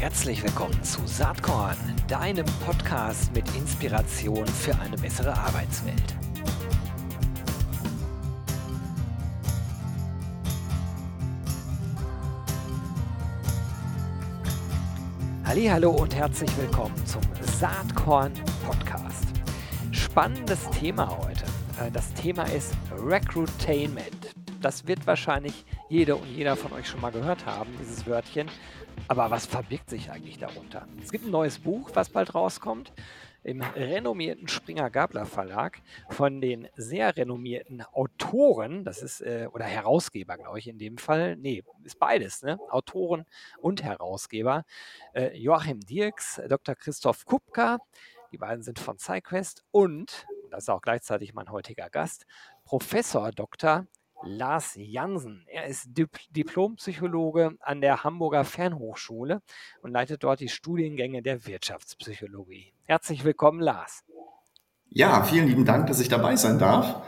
Herzlich 0.00 0.44
willkommen 0.44 0.80
zu 0.84 1.04
Saatkorn, 1.08 1.76
deinem 2.06 2.46
Podcast 2.64 3.34
mit 3.34 3.44
Inspiration 3.56 4.46
für 4.46 4.72
eine 4.78 4.96
bessere 4.96 5.36
Arbeitswelt. 5.36 6.14
Hallo 15.44 15.90
und 15.90 16.14
herzlich 16.14 16.56
willkommen 16.56 16.94
zum 17.04 17.22
Saatkorn 17.58 18.32
Podcast. 18.64 19.26
Spannendes 19.90 20.70
Thema 20.70 21.08
heute. 21.18 21.44
Äh, 21.84 21.90
das 21.90 22.14
Thema 22.14 22.44
ist 22.44 22.72
Recruitainment. 23.04 24.32
Das 24.62 24.86
wird 24.86 25.04
wahrscheinlich 25.08 25.64
jede 25.88 26.14
und 26.14 26.28
jeder 26.28 26.54
von 26.54 26.72
euch 26.72 26.86
schon 26.86 27.00
mal 27.00 27.10
gehört 27.10 27.46
haben, 27.46 27.70
dieses 27.80 28.06
Wörtchen. 28.06 28.48
Aber 29.10 29.30
was 29.30 29.46
verbirgt 29.46 29.88
sich 29.88 30.10
eigentlich 30.10 30.36
darunter? 30.36 30.86
Es 31.02 31.10
gibt 31.10 31.24
ein 31.24 31.30
neues 31.30 31.60
Buch, 31.60 31.90
was 31.94 32.10
bald 32.10 32.34
rauskommt, 32.34 32.92
im 33.42 33.62
renommierten 33.62 34.48
Springer 34.48 34.90
Gabler 34.90 35.24
Verlag 35.24 35.80
von 36.10 36.42
den 36.42 36.68
sehr 36.76 37.16
renommierten 37.16 37.80
Autoren, 37.80 38.84
das 38.84 39.00
ist, 39.00 39.22
äh, 39.22 39.48
oder 39.50 39.64
Herausgeber, 39.64 40.36
glaube 40.36 40.58
ich, 40.58 40.68
in 40.68 40.76
dem 40.76 40.98
Fall. 40.98 41.36
Nee, 41.36 41.64
ist 41.84 41.98
beides, 41.98 42.42
ne? 42.42 42.58
Autoren 42.68 43.24
und 43.62 43.82
Herausgeber. 43.82 44.64
Äh, 45.14 45.34
Joachim 45.38 45.80
Dirks, 45.80 46.42
Dr. 46.46 46.74
Christoph 46.74 47.24
Kupka, 47.24 47.78
die 48.30 48.38
beiden 48.38 48.62
sind 48.62 48.78
von 48.78 48.98
SciQuest 48.98 49.64
und, 49.70 50.26
das 50.50 50.64
ist 50.64 50.68
auch 50.68 50.82
gleichzeitig 50.82 51.32
mein 51.32 51.50
heutiger 51.50 51.88
Gast, 51.88 52.26
Professor 52.66 53.30
Dr. 53.30 53.86
Lars 54.22 54.72
Jansen. 54.76 55.44
Er 55.48 55.66
ist 55.66 55.86
Dip 55.96 56.18
Diplompsychologe 56.30 57.56
an 57.60 57.80
der 57.80 58.04
Hamburger 58.04 58.44
Fernhochschule 58.44 59.42
und 59.82 59.92
leitet 59.92 60.24
dort 60.24 60.40
die 60.40 60.48
Studiengänge 60.48 61.22
der 61.22 61.46
Wirtschaftspsychologie. 61.46 62.72
Herzlich 62.84 63.24
willkommen, 63.24 63.60
Lars. 63.60 64.04
Ja, 64.90 65.22
vielen 65.22 65.48
lieben 65.48 65.64
Dank, 65.64 65.86
dass 65.86 66.00
ich 66.00 66.08
dabei 66.08 66.36
sein 66.36 66.58
darf. 66.58 67.02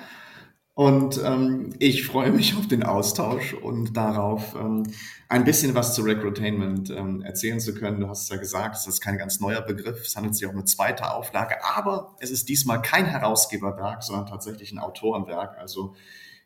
Und 0.74 1.20
ähm, 1.22 1.74
ich 1.78 2.06
freue 2.06 2.32
mich 2.32 2.56
auf 2.56 2.66
den 2.66 2.84
Austausch 2.84 3.52
und 3.52 3.96
darauf, 3.96 4.54
ähm, 4.54 4.84
ein 5.28 5.44
bisschen 5.44 5.74
was 5.74 5.94
zu 5.94 6.02
Recruitainment 6.02 6.90
ähm, 6.90 7.20
erzählen 7.22 7.60
zu 7.60 7.74
können. 7.74 8.00
Du 8.00 8.08
hast 8.08 8.22
es 8.22 8.28
ja 8.30 8.36
gesagt, 8.36 8.76
es 8.76 8.86
ist 8.86 9.00
kein 9.00 9.18
ganz 9.18 9.40
neuer 9.40 9.60
Begriff. 9.60 10.06
Es 10.06 10.16
handelt 10.16 10.36
sich 10.36 10.46
um 10.46 10.52
eine 10.52 10.64
zweite 10.64 11.12
Auflage, 11.12 11.62
aber 11.64 12.16
es 12.20 12.30
ist 12.30 12.48
diesmal 12.48 12.80
kein 12.80 13.04
Herausgeberwerk, 13.04 14.02
sondern 14.02 14.26
tatsächlich 14.26 14.72
ein 14.72 14.78
Autorenwerk. 14.78 15.58
Also 15.58 15.94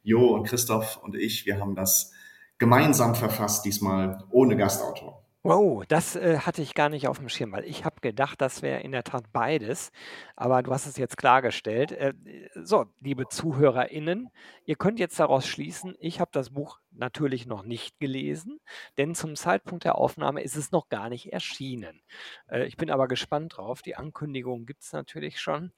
Jo 0.04 0.28
und 0.34 0.44
Christoph 0.44 0.98
und 1.02 1.16
ich, 1.16 1.46
wir 1.46 1.58
haben 1.58 1.74
das 1.74 2.12
gemeinsam 2.58 3.14
verfasst, 3.14 3.64
diesmal 3.64 4.22
ohne 4.30 4.56
Gastautor. 4.56 5.24
Wow, 5.46 5.84
das 5.86 6.16
äh, 6.16 6.38
hatte 6.38 6.62
ich 6.62 6.74
gar 6.74 6.88
nicht 6.88 7.06
auf 7.06 7.18
dem 7.18 7.28
Schirm, 7.28 7.52
weil 7.52 7.64
ich 7.64 7.84
habe 7.84 8.00
gedacht, 8.00 8.40
das 8.40 8.62
wäre 8.62 8.80
in 8.80 8.92
der 8.92 9.04
Tat 9.04 9.24
beides. 9.30 9.92
Aber 10.36 10.62
du 10.62 10.72
hast 10.72 10.86
es 10.86 10.96
jetzt 10.96 11.18
klargestellt. 11.18 11.92
Äh, 11.92 12.14
so, 12.54 12.86
liebe 13.00 13.28
ZuhörerInnen, 13.28 14.30
ihr 14.64 14.76
könnt 14.76 14.98
jetzt 14.98 15.20
daraus 15.20 15.46
schließen, 15.46 15.96
ich 15.98 16.18
habe 16.18 16.30
das 16.32 16.48
Buch 16.48 16.78
natürlich 16.94 17.46
noch 17.46 17.62
nicht 17.62 17.98
gelesen, 17.98 18.60
denn 18.98 19.14
zum 19.14 19.36
Zeitpunkt 19.36 19.84
der 19.84 19.96
Aufnahme 19.96 20.42
ist 20.42 20.56
es 20.56 20.72
noch 20.72 20.88
gar 20.88 21.08
nicht 21.08 21.32
erschienen. 21.32 22.00
Äh, 22.48 22.66
ich 22.66 22.76
bin 22.76 22.90
aber 22.90 23.08
gespannt 23.08 23.56
drauf. 23.56 23.82
Die 23.82 23.96
Ankündigung 23.96 24.66
gibt 24.66 24.82
es 24.82 24.92
natürlich 24.92 25.40
schon 25.40 25.72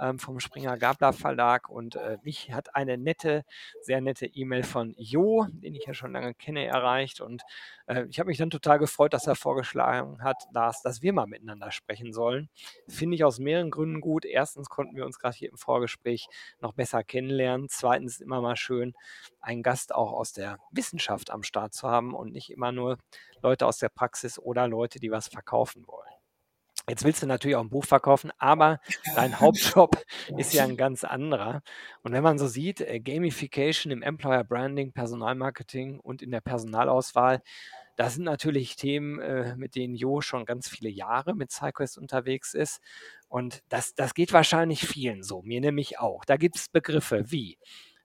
ähm, 0.00 0.18
vom 0.18 0.40
Springer 0.40 0.78
Gabler 0.78 1.12
Verlag 1.12 1.68
und 1.68 1.96
äh, 1.96 2.18
mich 2.22 2.52
hat 2.52 2.74
eine 2.74 2.98
nette, 2.98 3.44
sehr 3.80 4.00
nette 4.00 4.26
E-Mail 4.26 4.62
von 4.62 4.94
Jo, 4.96 5.46
den 5.50 5.74
ich 5.74 5.84
ja 5.86 5.94
schon 5.94 6.12
lange 6.12 6.34
kenne, 6.34 6.64
erreicht 6.66 7.20
und 7.20 7.42
äh, 7.86 8.04
ich 8.08 8.18
habe 8.18 8.28
mich 8.28 8.38
dann 8.38 8.50
total 8.50 8.78
gefreut, 8.78 9.12
dass 9.12 9.26
er 9.26 9.34
vorgeschlagen 9.34 10.22
hat, 10.22 10.36
Lars, 10.52 10.82
dass 10.82 11.02
wir 11.02 11.12
mal 11.12 11.26
miteinander 11.26 11.70
sprechen 11.70 12.12
sollen. 12.12 12.48
Finde 12.88 13.16
ich 13.16 13.24
aus 13.24 13.38
mehreren 13.38 13.70
Gründen 13.70 14.00
gut. 14.00 14.24
Erstens 14.24 14.68
konnten 14.68 14.96
wir 14.96 15.04
uns 15.04 15.18
gerade 15.18 15.36
hier 15.36 15.50
im 15.50 15.56
Vorgespräch 15.56 16.26
noch 16.60 16.72
besser 16.72 17.04
kennenlernen. 17.04 17.68
Zweitens 17.68 18.14
ist 18.14 18.20
immer 18.22 18.40
mal 18.40 18.56
schön, 18.56 18.94
einen 19.40 19.62
Gast 19.62 19.94
auch 19.94 20.12
aus 20.12 20.32
der 20.32 20.58
Wissenschaft 20.70 21.30
am 21.30 21.42
Start 21.42 21.74
zu 21.74 21.88
haben 21.88 22.14
und 22.14 22.32
nicht 22.32 22.50
immer 22.50 22.72
nur 22.72 22.98
Leute 23.42 23.66
aus 23.66 23.78
der 23.78 23.88
Praxis 23.88 24.38
oder 24.38 24.68
Leute, 24.68 25.00
die 25.00 25.10
was 25.10 25.28
verkaufen 25.28 25.86
wollen. 25.86 26.12
Jetzt 26.88 27.04
willst 27.04 27.22
du 27.22 27.26
natürlich 27.26 27.56
auch 27.56 27.62
ein 27.62 27.70
Buch 27.70 27.84
verkaufen, 27.84 28.32
aber 28.38 28.80
dein 29.14 29.38
Hauptjob 29.40 30.04
ist 30.36 30.52
ja 30.52 30.64
ein 30.64 30.76
ganz 30.76 31.04
anderer. 31.04 31.62
Und 32.02 32.12
wenn 32.12 32.24
man 32.24 32.38
so 32.38 32.48
sieht, 32.48 32.80
äh, 32.80 32.98
Gamification 32.98 33.92
im 33.92 34.02
Employer 34.02 34.42
Branding, 34.42 34.92
Personalmarketing 34.92 36.00
und 36.00 36.22
in 36.22 36.32
der 36.32 36.40
Personalauswahl, 36.40 37.40
das 37.96 38.14
sind 38.14 38.24
natürlich 38.24 38.74
Themen, 38.74 39.20
äh, 39.20 39.54
mit 39.54 39.76
denen 39.76 39.94
Jo 39.94 40.22
schon 40.22 40.44
ganz 40.44 40.68
viele 40.68 40.88
Jahre 40.88 41.34
mit 41.36 41.52
SciQuest 41.52 41.98
unterwegs 41.98 42.52
ist. 42.52 42.80
Und 43.28 43.62
das, 43.68 43.94
das 43.94 44.14
geht 44.14 44.32
wahrscheinlich 44.32 44.86
vielen 44.86 45.22
so, 45.22 45.42
mir 45.42 45.60
nämlich 45.60 46.00
auch. 46.00 46.24
Da 46.24 46.36
gibt 46.36 46.56
es 46.56 46.68
Begriffe 46.68 47.30
wie 47.30 47.58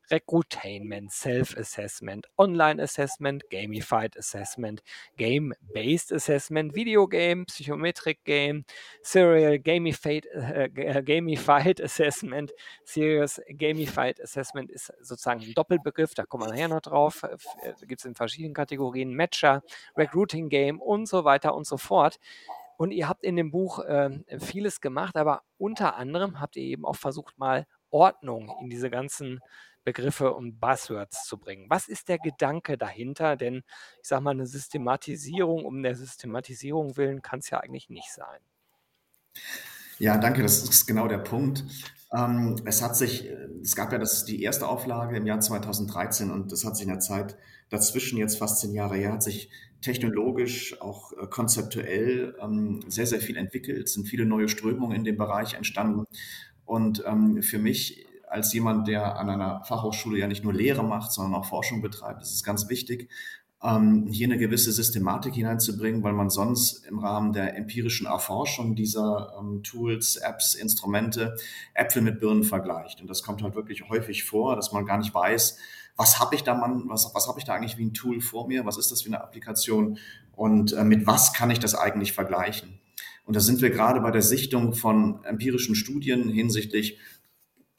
Recruitainment, 0.09 1.12
Self-Assessment, 1.12 2.28
Online-Assessment, 2.38 3.44
Gamified 3.51 4.18
Assessment, 4.18 4.81
Game-Based 5.18 6.12
Assessment, 6.12 6.75
Video 6.75 7.07
Game, 7.07 7.45
Psychometric 7.45 8.23
Game, 8.23 8.66
Serial 9.01 9.59
Gamified, 9.59 10.25
äh, 10.28 10.66
äh, 10.66 11.01
Gamified 11.01 11.81
Assessment, 11.84 12.51
Serious 12.84 13.41
Gamified 13.50 14.22
Assessment 14.22 14.72
ist 14.72 14.94
sozusagen 15.01 15.41
ein 15.41 15.53
Doppelbegriff, 15.53 16.13
da 16.13 16.25
kommen 16.25 16.46
wir 16.46 16.51
nachher 16.51 16.67
noch 16.69 16.81
drauf, 16.81 17.23
äh, 17.23 17.73
gibt 17.85 18.01
es 18.01 18.06
in 18.06 18.16
verschiedenen 18.16 18.53
Kategorien, 18.53 19.16
Matcher, 19.16 19.63
Recruiting 19.96 20.50
Game 20.50 20.81
und 20.81 21.07
so 21.07 21.23
weiter 21.23 21.56
und 21.56 21.67
so 21.67 21.78
fort. 21.78 22.19
Und 22.78 22.91
ihr 22.91 23.09
habt 23.09 23.23
in 23.23 23.35
dem 23.35 23.50
Buch 23.50 23.79
äh, 23.79 24.19
vieles 24.40 24.81
gemacht, 24.81 25.17
aber 25.17 25.41
unter 25.57 25.96
anderem 25.96 26.40
habt 26.40 26.56
ihr 26.56 26.63
eben 26.63 26.85
auch 26.85 26.96
versucht, 26.96 27.38
mal 27.40 27.66
Ordnung 27.90 28.56
in 28.62 28.69
diese 28.69 28.90
ganzen 28.90 29.40
Begriffe 29.87 30.33
und 30.33 30.59
Buzzwords 30.59 31.23
zu 31.23 31.37
bringen. 31.37 31.67
Was 31.69 31.87
ist 31.87 32.09
der 32.09 32.19
Gedanke 32.19 32.77
dahinter? 32.77 33.37
Denn 33.37 33.63
ich 34.01 34.09
sage 34.09 34.21
mal, 34.21 34.31
eine 34.31 34.45
Systematisierung 34.45 35.63
um 35.63 35.81
der 35.81 35.95
Systematisierung 35.95 36.97
willen 36.97 37.21
kann 37.21 37.39
es 37.39 37.49
ja 37.49 37.61
eigentlich 37.61 37.89
nicht 37.89 38.11
sein. 38.11 38.41
Ja, 39.97 40.17
danke, 40.17 40.43
das 40.43 40.61
ist 40.61 40.87
genau 40.87 41.07
der 41.07 41.19
Punkt. 41.19 41.63
Ähm, 42.13 42.61
es 42.65 42.81
hat 42.81 42.97
sich, 42.97 43.29
es 43.61 43.77
gab 43.77 43.93
ja 43.93 43.97
das, 43.97 44.25
die 44.25 44.43
erste 44.43 44.67
Auflage 44.67 45.15
im 45.15 45.25
Jahr 45.25 45.39
2013 45.39 46.31
und 46.31 46.51
das 46.51 46.65
hat 46.65 46.75
sich 46.75 46.85
in 46.85 46.91
der 46.91 46.99
Zeit 46.99 47.37
dazwischen 47.69 48.17
jetzt 48.17 48.39
fast 48.39 48.59
zehn 48.59 48.73
Jahre 48.73 48.97
her, 48.97 49.13
hat 49.13 49.23
sich 49.23 49.49
technologisch, 49.81 50.81
auch 50.81 51.13
äh, 51.13 51.27
konzeptuell 51.27 52.35
ähm, 52.41 52.83
sehr, 52.89 53.07
sehr 53.07 53.21
viel 53.21 53.37
entwickelt, 53.37 53.87
es 53.87 53.93
sind 53.93 54.05
viele 54.05 54.25
neue 54.25 54.49
Strömungen 54.49 54.97
in 54.97 55.05
dem 55.05 55.15
Bereich 55.15 55.53
entstanden. 55.53 56.07
Und 56.65 57.03
ähm, 57.07 57.41
für 57.41 57.59
mich 57.59 58.05
als 58.27 58.53
jemand, 58.53 58.88
der 58.88 59.17
an 59.17 59.29
einer 59.29 59.63
Fachhochschule 59.63 60.19
ja 60.19 60.27
nicht 60.27 60.43
nur 60.43 60.53
Lehre 60.53 60.83
macht, 60.83 61.11
sondern 61.11 61.39
auch 61.39 61.45
Forschung 61.45 61.81
betreibt, 61.81 62.21
ist 62.21 62.33
es 62.33 62.43
ganz 62.43 62.69
wichtig, 62.69 63.09
ähm, 63.63 64.07
hier 64.11 64.27
eine 64.27 64.38
gewisse 64.38 64.71
Systematik 64.71 65.33
hineinzubringen, 65.33 66.03
weil 66.03 66.13
man 66.13 66.29
sonst 66.29 66.85
im 66.85 66.99
Rahmen 66.99 67.33
der 67.33 67.57
empirischen 67.57 68.05
Erforschung 68.05 68.75
dieser 68.75 69.33
ähm, 69.39 69.63
Tools, 69.63 70.17
Apps, 70.17 70.53
Instrumente 70.53 71.35
Äpfel 71.73 72.03
mit 72.03 72.19
Birnen 72.19 72.43
vergleicht. 72.43 73.01
Und 73.01 73.09
das 73.09 73.23
kommt 73.23 73.41
halt 73.41 73.55
wirklich 73.55 73.89
häufig 73.89 74.25
vor, 74.25 74.55
dass 74.55 74.71
man 74.71 74.85
gar 74.85 74.97
nicht 74.97 75.13
weiß, 75.13 75.57
was 75.95 76.19
habe 76.19 76.35
ich 76.35 76.43
da 76.43 76.53
man, 76.53 76.87
was, 76.89 77.11
was 77.16 77.27
habe 77.27 77.39
ich 77.39 77.45
da 77.45 77.55
eigentlich 77.55 77.77
wie 77.79 77.85
ein 77.85 77.93
Tool 77.93 78.21
vor 78.21 78.47
mir, 78.47 78.66
was 78.66 78.77
ist 78.77 78.91
das 78.91 79.01
für 79.01 79.09
eine 79.09 79.21
Applikation 79.21 79.97
und 80.35 80.73
äh, 80.73 80.83
mit 80.83 81.07
was 81.07 81.33
kann 81.33 81.49
ich 81.49 81.59
das 81.59 81.73
eigentlich 81.73 82.13
vergleichen? 82.13 82.79
Und 83.25 83.35
da 83.35 83.41
sind 83.41 83.61
wir 83.61 83.71
gerade 83.71 83.99
bei 83.99 84.11
der 84.11 84.21
Sichtung 84.21 84.73
von 84.73 85.23
empirischen 85.25 85.75
Studien 85.75 86.29
hinsichtlich 86.29 86.99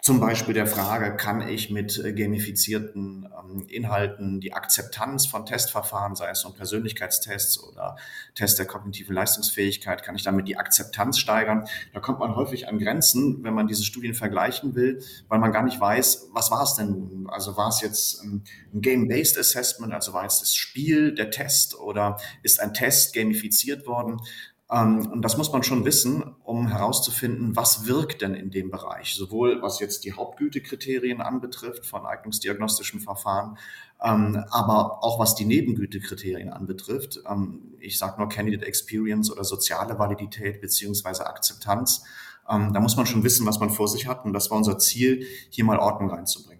zum 0.08 0.20
Beispiel 0.20 0.54
der 0.54 0.66
Frage, 0.66 1.14
kann 1.16 1.46
ich 1.46 1.68
mit 1.68 2.02
äh, 2.02 2.14
gamifizierten 2.14 3.28
ähm, 3.44 3.66
Inhalten 3.68 4.40
die 4.40 4.54
Akzeptanz 4.54 5.26
von 5.26 5.44
Testverfahren, 5.44 6.16
sei 6.16 6.30
es 6.30 6.40
von 6.40 6.54
Persönlichkeitstests 6.54 7.62
oder 7.62 7.94
Tests 8.34 8.56
der 8.56 8.64
kognitiven 8.64 9.14
Leistungsfähigkeit, 9.14 10.02
kann 10.02 10.16
ich 10.16 10.22
damit 10.22 10.48
die 10.48 10.56
Akzeptanz 10.56 11.18
steigern? 11.18 11.66
Da 11.92 12.00
kommt 12.00 12.20
man 12.20 12.36
häufig 12.36 12.68
an 12.68 12.78
Grenzen, 12.78 13.44
wenn 13.44 13.52
man 13.52 13.66
diese 13.66 13.84
Studien 13.84 14.14
vergleichen 14.14 14.74
will, 14.74 15.02
weil 15.28 15.40
man 15.40 15.52
gar 15.52 15.62
nicht 15.62 15.78
weiß, 15.78 16.28
was 16.32 16.50
war 16.50 16.62
es 16.62 16.76
denn 16.76 16.88
nun? 16.88 17.28
Also 17.28 17.58
war 17.58 17.68
es 17.68 17.82
jetzt 17.82 18.24
ein 18.24 18.44
Game-Based 18.72 19.36
Assessment, 19.36 19.92
also 19.92 20.14
war 20.14 20.24
es 20.24 20.40
das 20.40 20.54
Spiel, 20.54 21.14
der 21.14 21.30
Test 21.30 21.78
oder 21.78 22.16
ist 22.42 22.60
ein 22.60 22.72
Test 22.72 23.14
gamifiziert 23.14 23.86
worden? 23.86 24.22
Ähm, 24.70 25.10
und 25.10 25.22
das 25.22 25.36
muss 25.36 25.52
man 25.52 25.62
schon 25.62 25.84
wissen, 25.84 26.34
um 26.44 26.68
herauszufinden, 26.68 27.56
was 27.56 27.86
wirkt 27.86 28.22
denn 28.22 28.34
in 28.34 28.50
dem 28.50 28.70
Bereich, 28.70 29.14
sowohl 29.14 29.62
was 29.62 29.80
jetzt 29.80 30.04
die 30.04 30.12
Hauptgütekriterien 30.12 31.20
anbetrifft 31.20 31.86
von 31.86 32.04
eignungsdiagnostischen 32.04 33.00
Verfahren, 33.00 33.56
ähm, 34.02 34.44
aber 34.50 35.02
auch 35.02 35.18
was 35.18 35.34
die 35.34 35.46
Nebengütekriterien 35.46 36.50
anbetrifft. 36.50 37.20
Ähm, 37.28 37.74
ich 37.80 37.98
sage 37.98 38.18
nur 38.18 38.28
Candidate 38.28 38.66
Experience 38.66 39.30
oder 39.32 39.44
soziale 39.44 39.98
Validität 39.98 40.60
beziehungsweise 40.60 41.26
Akzeptanz. 41.26 42.04
da 42.46 42.80
muss 42.80 42.96
man 42.96 43.04
schon 43.04 43.24
wissen, 43.24 43.46
was 43.46 43.60
man 43.60 43.68
vor 43.68 43.88
sich 43.88 44.06
hat. 44.06 44.24
Und 44.24 44.32
das 44.32 44.50
war 44.50 44.56
unser 44.56 44.78
Ziel, 44.78 45.26
hier 45.50 45.64
mal 45.64 45.78
Ordnung 45.78 46.08
reinzubringen. 46.08 46.57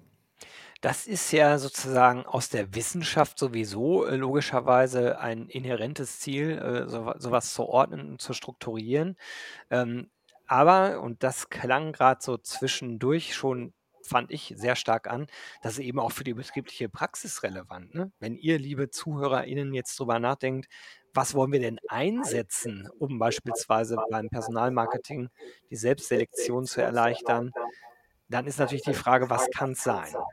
Das 0.84 1.08
ist 1.08 1.32
ja 1.32 1.58
sozusagen 1.58 2.24
aus 2.24 2.50
der 2.50 2.72
Wissenschaft 2.74 3.36
sowieso, 3.38 4.06
äh, 4.06 4.14
logischerweise 4.14 5.18
ein 5.18 5.48
inhärentes 5.48 6.20
Ziel, 6.20 6.52
äh, 6.56 6.88
so 6.88 7.04
wa 7.32 7.40
zu 7.40 7.64
ordnen 7.66 8.10
und 8.12 8.22
zu 8.22 8.32
strukturieren. 8.32 9.16
Ähm, 9.70 10.10
aber 10.48 11.00
und 11.02 11.22
das 11.22 11.50
klang 11.50 11.92
grad 11.92 12.24
so 12.24 12.38
zwischendurch 12.38 13.36
schon, 13.36 13.72
fand 14.02 14.32
ich, 14.32 14.54
sehr 14.56 14.76
stark 14.76 15.08
an, 15.08 15.28
das 15.62 15.74
ist 15.74 15.80
eben 15.84 16.00
auch 16.00 16.12
für 16.12 16.24
die 16.24 16.34
betriebliche 16.34 16.90
Praxis 16.90 17.44
relevant, 17.44 17.94
ne? 17.94 18.12
Wenn 18.20 18.34
ihr, 18.36 18.58
liebe 18.58 18.90
ZuhörerInnen, 18.90 19.74
jetzt 19.76 19.98
drüber 20.00 20.18
nachdenkt: 20.20 20.68
„Was 21.14 21.36
wollen 21.36 21.52
wir 21.52 21.60
denn 21.60 21.80
einsetzen, 21.86 22.90
um 22.98 23.20
beispielsweise 23.20 24.00
beim 24.08 24.30
Personalmarketing 24.30 25.30
die 25.70 25.76
Selbstselektion 25.76 26.66
zu 26.66 26.82
erleichtern?“ 26.82 27.54
Dann 28.28 28.46
ist 28.46 28.58
natürlich 28.58 28.84
die 28.84 28.94
Frage: 28.94 29.30
„Was 29.30 29.50
kann's 29.50 29.82
sein?“ 29.84 30.26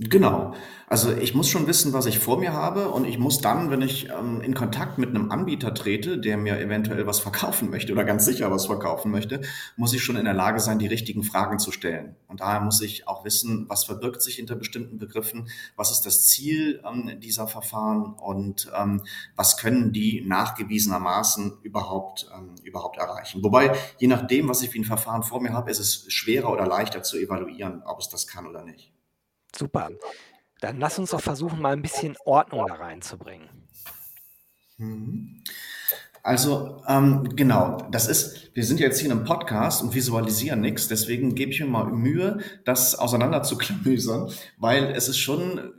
Genau. 0.00 0.54
Also, 0.88 1.12
ich 1.16 1.34
muss 1.36 1.48
schon 1.48 1.68
wissen, 1.68 1.92
was 1.92 2.06
ich 2.06 2.18
vor 2.18 2.38
mir 2.40 2.52
habe 2.52 2.88
und 2.90 3.04
ich 3.04 3.16
muss 3.18 3.40
dann, 3.40 3.70
wenn 3.70 3.80
ich, 3.80 4.08
ähm, 4.10 4.40
in 4.40 4.52
Kontakt 4.52 4.98
mit 4.98 5.12
'nem 5.12 5.30
Anbieter 5.30 5.72
trete, 5.72 6.18
der 6.18 6.36
mir 6.36 6.58
eventuell 6.58 7.06
was 7.06 7.20
verkaufen 7.20 7.70
möchte 7.70 7.92
oder 7.92 8.02
ganz 8.04 8.24
sicher 8.24 8.50
was 8.50 8.66
verkaufen 8.66 9.12
möchte, 9.12 9.40
muss 9.76 9.92
ich 9.94 10.02
schon 10.02 10.16
in 10.16 10.24
der 10.24 10.34
Lage 10.34 10.58
sein, 10.58 10.80
die 10.80 10.88
richtigen 10.88 11.22
Fragen 11.22 11.60
zu 11.60 11.70
stellen. 11.70 12.16
Und 12.26 12.40
daher 12.40 12.60
muss 12.60 12.80
ich 12.82 13.06
auch 13.06 13.24
wissen, 13.24 13.66
was 13.68 13.84
verbirgt 13.84 14.20
sich 14.20 14.34
hinter 14.34 14.56
bestimmten 14.56 14.98
Begriffen, 14.98 15.48
was 15.76 15.92
ist 15.92 16.04
das 16.06 16.26
Ziel, 16.26 16.82
ähm, 16.84 17.20
dieser 17.20 17.46
Verfahren 17.46 18.14
und, 18.14 18.70
ähm, 18.76 19.00
was 19.36 19.56
können 19.56 19.92
die 19.92 20.22
nachgewiesenermaßen 20.26 21.58
überhaupt 21.62 22.26
ähm, 22.36 22.56
überhaupt 22.64 22.98
erreichen. 22.98 23.44
Wobei, 23.44 23.72
je 23.98 24.08
nachdem, 24.08 24.48
was 24.48 24.60
ich 24.62 24.70
für 24.70 24.78
'n 24.78 24.84
Verfahren 24.84 25.22
vor 25.22 25.40
mir 25.40 25.52
habe, 25.52 25.70
ist 25.70 25.78
es 25.78 26.04
schwerer 26.12 26.50
oder 26.50 26.66
leichter 26.66 27.04
zu 27.04 27.16
evaluieren, 27.16 27.82
ob 27.86 28.00
es 28.00 28.08
das 28.08 28.26
kann 28.26 28.46
oder 28.48 28.64
nicht. 28.64 28.93
Super. 29.56 29.90
Dann 30.60 30.80
lass 30.80 30.98
uns 30.98 31.10
doch 31.10 31.20
versuchen, 31.20 31.60
mal 31.60 31.74
'n 31.74 31.82
bisschen 31.82 32.16
Ordnung 32.24 32.66
da 32.66 32.74
reinzubringen. 32.74 33.48
Mhm. 34.78 35.42
Also, 36.22 36.82
ähm, 36.88 37.36
genau, 37.36 37.78
das 37.90 38.08
ist 38.08 38.50
wir 38.54 38.64
sind 38.64 38.80
jetzt 38.80 39.00
hier 39.00 39.10
in 39.10 39.18
'nem 39.18 39.26
Podcast 39.26 39.82
und 39.82 39.94
visualisieren 39.94 40.60
nix, 40.62 40.88
deswegen 40.88 41.34
gebe 41.34 41.52
ich 41.52 41.60
mir 41.60 41.66
mal 41.66 41.86
Mühe, 41.86 42.38
das 42.64 42.94
auseinanderzuklamüsern, 42.96 44.30
weil 44.58 44.86
es 44.96 45.08
ist 45.08 45.18
schon, 45.18 45.72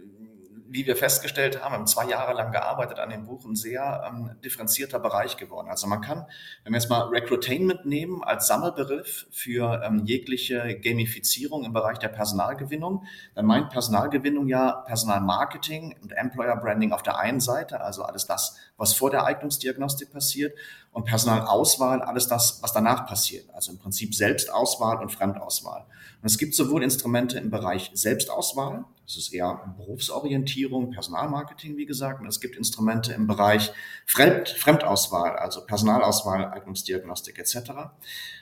wie 0.76 0.86
wir 0.86 0.98
festgestellt 0.98 1.64
haben, 1.64 1.74
haben 1.74 1.88
2 1.88 2.08
Jahre 2.10 2.34
lang 2.34 2.52
gearbeitet 2.52 3.00
an 3.00 3.10
dem 3.10 3.26
Buch, 3.26 3.46
'n 3.46 3.56
sehr, 3.56 4.04
ähm, 4.06 4.32
differenzierter 4.44 5.00
Bereich 5.00 5.38
geworden. 5.38 5.70
Also, 5.70 5.88
man 5.88 6.02
kann, 6.02 6.26
wenn 6.66 6.74
wir 6.74 6.80
jetzt 6.80 6.90
mal 6.90 7.04
Recruitainment 7.08 7.86
nehmen 7.86 8.24
als 8.26 8.48
Sammelbegriff 8.48 9.26
für, 9.32 9.82
ähm, 9.86 10.04
jegliche 10.06 10.78
Gamifizierung 10.80 11.64
im 11.64 11.72
Bereich 11.72 11.98
der 12.00 12.10
Personalgewinnung, 12.10 13.06
dann 13.36 13.46
meint 13.46 13.70
Personalgewinnung 13.70 14.48
ja 14.50 14.84
Personalmarketing 14.86 15.96
und 16.02 16.12
Employer 16.12 16.58
Branding 16.58 16.92
auf 16.92 17.04
der 17.04 17.18
einen 17.20 17.40
Seite, 17.40 17.80
also 17.80 18.04
alles 18.04 18.26
das, 18.26 18.58
was 18.76 18.94
vor 18.94 19.10
der 19.12 19.24
Eignungsdiagnostik 19.26 20.12
passiert 20.12 20.58
und 20.96 21.04
Personalauswahl, 21.04 22.02
alles 22.02 22.30
das, 22.30 22.64
was 22.64 22.72
danach 22.72 23.06
passiert. 23.06 23.54
Also, 23.54 23.74
im 23.74 23.78
Prinzip 23.78 24.16
Selbstauswahl 24.16 25.02
und 25.02 25.12
Fremdauswahl. 25.12 25.82
Und 26.22 26.26
es 26.26 26.38
gibt 26.38 26.56
sowohl 26.56 26.84
Instrumente 26.84 27.38
im 27.38 27.50
Bereich 27.50 27.92
Selbstauswahl, 27.94 28.86
das 29.06 29.18
ist 29.18 29.34
eher 29.34 29.76
Berufsorientierung, 29.78 30.92
Personalmarketing, 30.92 31.76
wie 31.76 31.86
gesagt. 31.86 32.22
Und 32.22 32.28
es 32.28 32.40
gibt 32.40 32.56
Instrumente 32.56 33.12
im 33.12 33.28
Bereich 33.28 33.74
Fremd 34.06 34.48
Fremdauswahl, 34.48 35.36
also 35.36 35.66
Personalauswahl, 35.66 36.46
Eignungsdiagnostik 36.46 37.38
etc. 37.40 37.72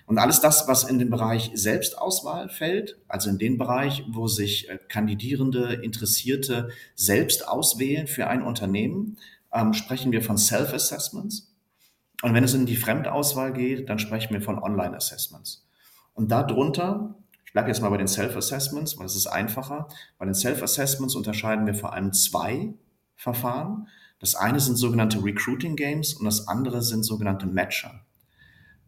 Und 0.06 0.20
alles 0.20 0.40
das, 0.40 0.68
was 0.68 0.84
in 0.84 1.00
den 1.00 1.10
Bereich 1.10 1.50
Selbstauswahl 1.56 2.50
fällt, 2.50 3.00
also 3.08 3.32
in 3.32 3.40
den 3.40 3.58
Bereich, 3.58 4.04
wo 4.08 4.28
sich 4.28 4.70
äh, 4.70 4.78
Kandidierende, 4.88 5.74
Interessierte 5.82 6.70
selbst 6.94 7.48
auswählen 7.48 8.06
für 8.06 8.28
ein 8.28 8.44
Unternehmen, 8.44 9.18
ähm, 9.52 9.74
sprechen 9.74 10.12
wir 10.12 10.22
von 10.22 10.38
Self-Assessments. 10.38 11.53
Und 12.24 12.34
wenn 12.34 12.44
es 12.44 12.56
in 12.56 12.66
die 12.66 12.78
Fremdauswahl 12.78 13.54
geht, 13.54 13.90
dann 13.90 14.00
sprechen 14.00 14.34
wir 14.34 14.42
von 14.42 14.58
Online-Assessments. 14.58 15.68
Und 16.16 16.32
darunter 16.32 17.16
ich 17.54 17.56
bleibe 17.56 17.70
jetzt 17.70 17.82
mal 17.84 17.90
bei 17.90 17.98
den 17.98 18.08
Self-Assessments, 18.08 18.98
weil 18.98 19.06
es 19.06 19.16
ist 19.16 19.28
einfacher. 19.28 19.88
Bei 20.18 20.26
den 20.26 20.34
Self-Assessments 20.34 21.14
unterscheiden 21.14 21.68
wir 21.68 21.76
vor 21.76 21.94
allem 21.94 22.12
zwei 22.12 22.74
Verfahren. 23.16 23.88
Das 24.18 24.34
eine 24.34 24.60
sind 24.60 24.76
sogenannte 24.76 25.24
Recruiting 25.24 25.76
Games 25.76 26.16
und 26.16 26.26
das 26.26 26.48
andere 26.48 26.82
sind 26.82 27.04
sogenannte 27.04 27.46
Matcher. 27.46 28.06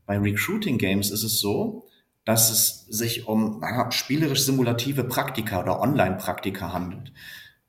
Bei 0.07 0.17
Recruiting 0.17 0.79
Games 0.79 1.11
ist 1.11 1.21
es 1.21 1.39
so, 1.39 1.85
dass 2.23 2.49
es 2.49 2.87
sich 2.87 3.27
um 3.27 3.61
spielerisch 3.91 4.43
simulative 4.43 5.03
Praktika 5.03 5.61
oder 5.61 5.79
Online-Praktika 5.79 6.73
handelt. 6.73 7.13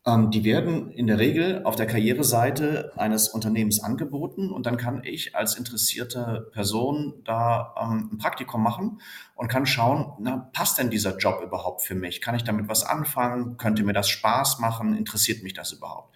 Ähm, 0.07 0.31
die 0.31 0.45
werden 0.45 0.93
in 0.93 1.09
der 1.09 1.19
Regel 1.19 1.63
auf 1.65 1.75
der 1.75 1.87
Karriereseite 1.87 2.93
eines 2.97 3.29
Unternehmens 3.29 3.83
angeboten 3.83 4.53
und 4.53 4.65
dann 4.65 4.77
kann 4.77 5.03
ich 5.03 5.35
als 5.35 5.57
interessierte 5.57 6.49
Person 6.53 7.15
da 7.25 7.75
ähm, 7.81 8.11
ein 8.13 8.19
Praktikum 8.19 8.63
machen 8.63 9.01
und 9.35 9.49
kann 9.49 9.67
schauen, 9.67 10.13
na, 10.21 10.49
passt 10.53 10.79
denn 10.79 10.91
dieser 10.91 11.17
Job 11.17 11.43
überhaupt 11.43 11.83
für 11.83 11.97
mich? 11.97 12.21
Kann 12.21 12.37
ich 12.37 12.45
damit 12.45 12.69
was 12.69 12.85
anfangen? 12.85 13.57
Könnte 13.57 13.83
mir 13.83 13.95
das 13.95 14.09
Spaß 14.09 14.61
machen? 14.61 14.97
Interessiert 14.97 15.43
mich 15.43 15.55
das 15.55 15.73
überhaupt? 15.73 16.15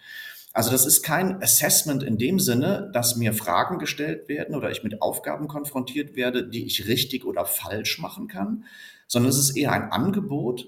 Also 0.53 0.71
das 0.71 0.85
ist 0.85 1.01
kein 1.01 1.41
Assessment 1.41 2.03
in 2.03 2.17
dem 2.17 2.39
Sinne, 2.39 2.89
dass 2.93 3.15
mir 3.15 3.33
Fragen 3.33 3.77
gestellt 3.77 4.27
werden 4.27 4.55
oder 4.55 4.69
ich 4.69 4.83
mit 4.83 5.01
Aufgaben 5.01 5.47
konfrontiert 5.47 6.15
werde, 6.15 6.47
die 6.49 6.65
ich 6.65 6.87
richtig 6.87 7.25
oder 7.25 7.45
falsch 7.45 7.99
machen 7.99 8.27
kann, 8.27 8.65
sondern 9.07 9.29
es 9.29 9.37
ist 9.37 9.55
eher 9.55 9.71
ein 9.71 9.91
Angebot, 9.91 10.67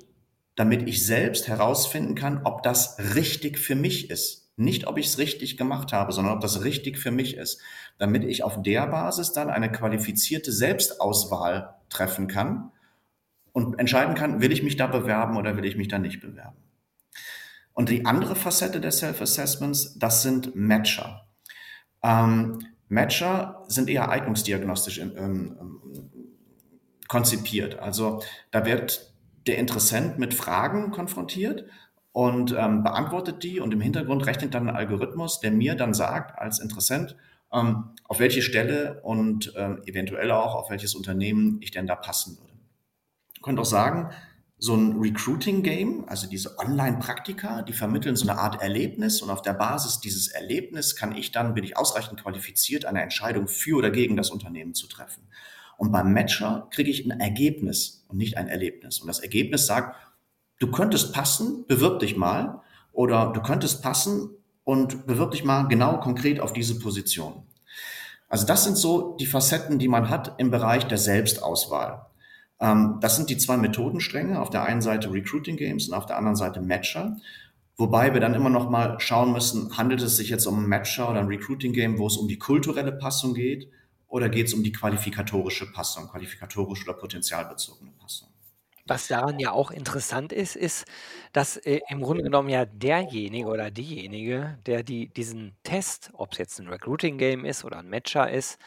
damit 0.56 0.88
ich 0.88 1.06
selbst 1.06 1.48
herausfinden 1.48 2.16
kann, 2.16 2.42
ob 2.44 2.64
das 2.64 2.98
richtig 3.16 3.58
für 3.58 3.76
mich 3.76 4.10
ist. 4.10 4.52
Nicht, 4.56 4.86
ob 4.86 5.00
ich 5.00 5.08
es 5.08 5.18
richtig 5.18 5.58
gemacht 5.58 5.94
habe, 5.94 6.12
sondern 6.12 6.36
ob 6.36 6.42
das 6.42 6.64
richtig 6.64 7.00
für 7.00 7.10
mich 7.10 7.38
ist. 7.38 7.60
Damit 7.98 8.24
ich 8.24 8.44
auf 8.44 8.62
der 8.62 8.86
Basis 8.86 9.32
dann 9.32 9.50
eine 9.50 9.72
qualifizierte 9.72 10.52
Selbstauswahl 10.52 11.74
treffen 11.90 12.28
kann 12.28 12.72
und 13.52 13.80
entscheiden 13.80 14.14
kann, 14.14 14.42
will 14.42 14.52
ich 14.52 14.62
mich 14.62 14.76
da 14.76 14.86
bewerben 14.86 15.38
oder 15.38 15.58
will 15.58 15.66
ich 15.66 15.76
mich 15.76 15.88
da 15.88 15.98
nicht 15.98 16.22
bewerben. 16.22 16.58
Und 17.74 17.90
die 17.90 18.06
andere 18.06 18.36
Facette 18.36 18.80
der 18.80 18.92
Self-Assessments, 18.92 19.98
das 19.98 20.22
sind 20.22 20.56
Matcher. 20.56 21.28
Ähm, 22.04 22.60
Matcher 22.90 23.64
sind 23.68 23.90
eher 23.90 24.10
eignungsdiagnostisch 24.10 25.00
ähm, 25.00 25.14
ähm, 25.18 25.82
konzipiert. 27.08 27.80
Also 27.80 28.22
da 28.52 28.66
wird 28.66 29.14
der 29.48 29.58
Interessent 29.58 30.20
mit 30.20 30.34
Fragen 30.34 30.92
konfrontiert 30.92 31.66
und 32.12 32.56
ähm, 32.58 32.84
beantwortet 32.84 33.44
die 33.44 33.60
und 33.60 33.74
im 33.74 33.82
Hintergrund 33.82 34.26
rechnet 34.26 34.54
dann 34.54 34.70
ein 34.70 34.76
Algorithmus, 34.76 35.40
der 35.40 35.52
mir 35.52 35.76
dann 35.76 35.94
sagt 35.94 36.40
als 36.40 36.60
Interessent, 36.60 37.16
ähm, 37.52 37.92
auf 38.06 38.20
welche 38.20 38.42
Stelle 38.42 39.02
und 39.04 39.54
ähm, 39.56 39.82
eventuell 39.86 40.32
auch 40.32 40.56
auf 40.56 40.70
welches 40.70 40.96
Unternehmen 40.96 41.58
ich 41.62 41.72
denn 41.72 41.88
da 41.88 41.96
passen 41.96 42.38
würde. 42.40 42.54
Ich 43.36 43.42
könnte 43.42 43.62
auch 43.62 43.66
sagen, 43.66 44.12
so 44.64 44.76
ein 44.76 44.98
Recruiting-Game, 44.98 46.06
also 46.08 46.26
diese 46.30 46.58
Online-Praktika, 46.58 47.64
die 47.64 47.74
vermitteln 47.74 48.16
so 48.16 48.30
eine 48.30 48.40
Art 48.40 48.62
Erlebnis 48.62 49.22
und 49.22 49.30
auf 49.30 49.42
der 49.42 49.54
Basis 49.54 50.00
dieses 50.00 50.30
Erlebnis 50.30 50.96
kann 50.96 51.16
ich 51.16 51.32
dann, 51.32 51.54
bin 51.54 51.66
ich 51.66 51.76
ausreichend 51.76 52.22
qualifiziert, 52.22 52.86
eine 52.86 53.02
Entscheidung 53.02 53.50
für 53.50 53.76
oder 53.76 53.92
gegen 53.92 54.16
das 54.16 54.30
Unternehmen 54.30 54.74
zu 54.74 54.88
treffen. 54.88 55.28
Und 55.78 55.92
beim 55.92 56.14
Matcher 56.14 56.68
kriege 56.72 56.90
ich 56.90 57.06
ein 57.06 57.20
Ergebnis 57.20 58.06
und 58.08 58.18
nicht 58.18 58.38
ein 58.38 58.48
Erlebnis. 58.48 59.00
Und 59.00 59.08
das 59.08 59.20
Ergebnis 59.20 59.66
sagt, 59.66 59.96
du 60.60 60.72
könntest 60.72 61.14
passen, 61.14 61.66
bewirb 61.68 62.00
dich 62.00 62.16
mal. 62.16 62.62
Oder 62.92 63.32
du 63.34 63.42
könntest 63.42 63.82
passen 63.82 64.30
und 64.64 65.08
bewirb 65.08 65.32
dich 65.32 65.44
mal 65.44 65.64
genau 65.64 66.00
konkret 66.00 66.40
auf 66.40 66.54
diese 66.54 66.80
Position. 66.80 67.44
Also 68.30 68.46
das 68.46 68.64
sind 68.64 68.78
so 68.78 69.16
die 69.20 69.26
Facetten, 69.26 69.80
die 69.80 69.88
man 69.88 70.10
hat 70.10 70.36
im 70.38 70.52
Bereich 70.52 70.86
der 70.86 70.98
Selbstauswahl. 70.98 72.06
Ähm, 72.60 72.98
das 73.02 73.16
sind 73.16 73.30
die 73.30 73.38
zwei 73.38 73.58
Methodenstränge. 73.58 74.40
Auf 74.40 74.50
der 74.50 74.64
einen 74.64 74.82
Seite 74.82 75.12
Recruiting 75.12 75.58
Games 75.58 75.88
und 75.88 75.96
auf 75.96 76.06
der 76.06 76.18
anderen 76.18 76.36
Seite 76.36 76.62
Matcher. 76.62 77.18
Wobei 77.76 78.14
wir 78.14 78.22
dann 78.22 78.36
immer 78.36 78.50
noch 78.50 78.70
mal 78.70 79.00
schauen 79.00 79.34
müssen, 79.34 79.76
handelt 79.78 80.02
es 80.02 80.18
sich 80.18 80.30
jetzt 80.30 80.46
um 80.46 80.64
ein 80.64 80.70
Matcher 80.70 81.10
oder 81.10 81.20
ein 81.20 81.28
Recruiting 81.28 81.74
Game, 81.74 81.98
wo 81.98 82.08
es 82.08 82.18
um 82.18 82.28
die 82.28 82.38
kulturelle 82.38 82.92
Passung 82.92 83.34
geht 83.34 83.70
oder 84.14 84.30
geht 84.30 84.48
es 84.48 84.54
um 84.54 84.64
die 84.64 84.72
qualifikatorische 84.72 85.72
Passung, 85.72 86.08
qualifikatorische 86.08 86.84
oder 86.90 86.94
potenzialbezogene 87.00 87.92
Passung? 87.94 88.30
Was 88.86 89.08
daran 89.08 89.40
ja 89.40 89.52
auch 89.52 89.72
interessant 89.72 90.34
ist, 90.34 90.56
ist, 90.58 90.86
dass, 91.32 91.56
äh, 91.58 91.80
im 91.90 92.02
Grunde 92.02 92.24
genommen 92.24 92.50
ja 92.50 92.66
derjenige 92.66 93.48
oder 93.48 93.72
diejenige, 93.72 94.60
der 94.66 94.84
die 94.84 95.08
diesen 95.14 95.58
Test, 95.64 96.10
ob 96.14 96.34
es 96.34 96.38
jetzt 96.40 96.60
ein 96.60 96.68
Recruiting-Game 96.68 97.46
ist 97.46 97.64
oder 97.64 97.78
ein 97.80 97.90
Matcher 97.90 98.30
ist, 98.30 98.60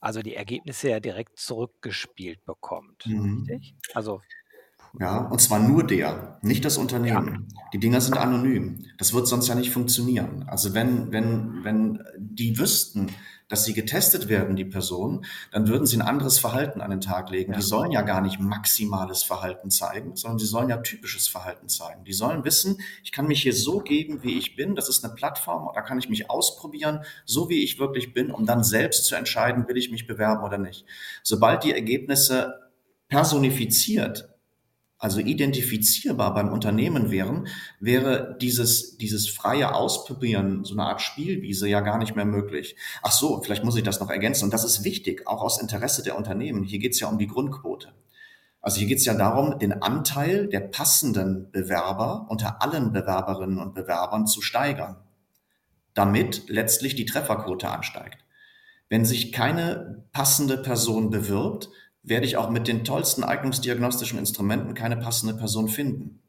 also 0.00 0.22
die 0.22 0.36
Ergebnisse 0.36 0.90
ja 0.90 1.00
direkt 1.00 1.38
zurückgespielt 1.38 2.44
bekommt, 2.44 3.04
Mhm. 3.06 3.48
richtig? 3.48 3.74
Also 3.92 4.22
Ja, 4.98 5.18
und 5.18 5.40
zwar 5.40 5.58
nur 5.58 5.84
der, 5.86 6.38
nicht 6.42 6.64
das 6.64 6.78
Ja. 7.04 7.22
Unternehmen. 7.22 7.48
Die 7.72 7.78
Dinger 7.78 8.00
sind 8.00 8.16
anonym. 8.16 8.86
Das 8.98 9.12
wird 9.12 9.26
sonst 9.28 9.46
ja 9.48 9.54
nicht 9.54 9.70
funktionieren. 9.70 10.44
Also 10.48 10.72
wenn, 10.74 11.12
wenn, 11.12 11.62
wenn 11.64 12.02
die 12.18 12.58
wüssten, 12.58 13.10
dass 13.48 13.64
sie 13.64 13.74
getestet 13.74 14.28
werden, 14.28 14.56
die 14.56 14.64
Person, 14.64 15.24
dann 15.52 15.68
würden 15.68 15.86
sie 15.86 15.96
ein 15.96 16.02
anderes 16.02 16.38
Verhalten 16.38 16.80
an 16.80 16.90
den 16.90 17.00
Tag 17.00 17.30
legen. 17.30 17.52
Ja. 17.52 17.58
Die 17.58 17.64
sollen 17.64 17.92
ja 17.92 18.02
gar 18.02 18.20
nicht 18.20 18.40
maximales 18.40 19.22
Verhalten 19.22 19.70
zeigen, 19.70 20.16
sondern 20.16 20.38
sie 20.38 20.46
sollen 20.46 20.68
ja 20.68 20.78
typisches 20.78 21.28
Verhalten 21.28 21.68
zeigen. 21.68 22.04
Die 22.04 22.12
sollen 22.12 22.44
wissen, 22.44 22.78
ich 23.04 23.12
kann 23.12 23.26
mich 23.26 23.42
hier 23.42 23.54
so 23.54 23.78
geben, 23.78 24.22
wie 24.22 24.36
ich 24.36 24.56
bin. 24.56 24.74
Das 24.74 24.88
ist 24.88 25.04
eine 25.04 25.14
Plattform, 25.14 25.70
da 25.74 25.82
kann 25.82 25.98
ich 25.98 26.08
mich 26.08 26.28
ausprobieren, 26.28 27.04
so 27.24 27.48
wie 27.48 27.62
ich 27.62 27.78
wirklich 27.78 28.14
bin, 28.14 28.30
um 28.30 28.46
dann 28.46 28.64
selbst 28.64 29.04
zu 29.04 29.14
entscheiden, 29.14 29.68
will 29.68 29.76
ich 29.76 29.90
mich 29.90 30.06
bewerben 30.06 30.42
oder 30.42 30.58
nicht. 30.58 30.84
Sobald 31.22 31.62
die 31.62 31.72
Ergebnisse 31.72 32.70
personifiziert 33.08 34.35
also 34.98 35.20
identifizierbar 35.20 36.32
beim 36.32 36.48
Unternehmen 36.48 37.10
wären, 37.10 37.48
wäre 37.80 38.36
dieses, 38.40 38.96
dieses 38.96 39.28
freie 39.28 39.74
Ausprobieren, 39.74 40.64
so 40.64 40.74
eine 40.74 40.84
Art 40.84 41.02
Spielwiese 41.02 41.68
ja 41.68 41.80
gar 41.80 41.98
nicht 41.98 42.16
mehr 42.16 42.24
möglich. 42.24 42.76
Ach 43.02 43.12
so, 43.12 43.42
vielleicht 43.42 43.64
muss 43.64 43.76
ich 43.76 43.82
das 43.82 44.00
noch 44.00 44.10
ergänzen. 44.10 44.44
Und 44.44 44.54
das 44.54 44.64
ist 44.64 44.84
wichtig, 44.84 45.26
auch 45.26 45.42
aus 45.42 45.60
Interesse 45.60 46.02
der 46.02 46.16
Unternehmen. 46.16 46.62
Hier 46.64 46.78
geht 46.78 46.92
es 46.92 47.00
ja 47.00 47.08
um 47.08 47.18
die 47.18 47.26
Grundquote. 47.26 47.92
Also 48.62 48.78
hier 48.78 48.88
geht 48.88 48.98
es 48.98 49.04
ja 49.04 49.14
darum, 49.14 49.58
den 49.58 49.82
Anteil 49.82 50.48
der 50.48 50.60
passenden 50.60 51.52
Bewerber 51.52 52.26
unter 52.30 52.62
allen 52.62 52.92
Bewerberinnen 52.92 53.58
und 53.58 53.74
Bewerbern 53.74 54.26
zu 54.26 54.40
steigern, 54.40 54.96
damit 55.94 56.48
letztlich 56.48 56.96
die 56.96 57.04
Trefferquote 57.04 57.68
ansteigt. 57.68 58.24
Wenn 58.88 59.04
sich 59.04 59.30
keine 59.30 60.04
passende 60.12 60.56
Person 60.56 61.10
bewirbt, 61.10 61.68
werde 62.06 62.24
ich 62.24 62.36
auch 62.36 62.48
mit 62.48 62.68
den 62.68 62.84
tollsten 62.84 63.24
eignungsdiagnostischen 63.24 64.18
Instrumenten 64.18 64.74
keine 64.74 64.96
passende 64.96 65.34
Person 65.34 65.68
finden. 65.68 66.22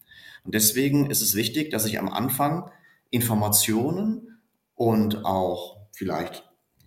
Und 0.43 0.55
deswegen 0.55 1.09
ist 1.09 1.21
es 1.21 1.35
wichtig, 1.35 1.69
dass 1.69 1.85
ich 1.85 1.99
am 1.99 2.09
Anfang 2.09 2.69
Informationen 3.11 4.39
und 4.75 5.23
auch 5.23 5.77
vielleicht 5.91 6.43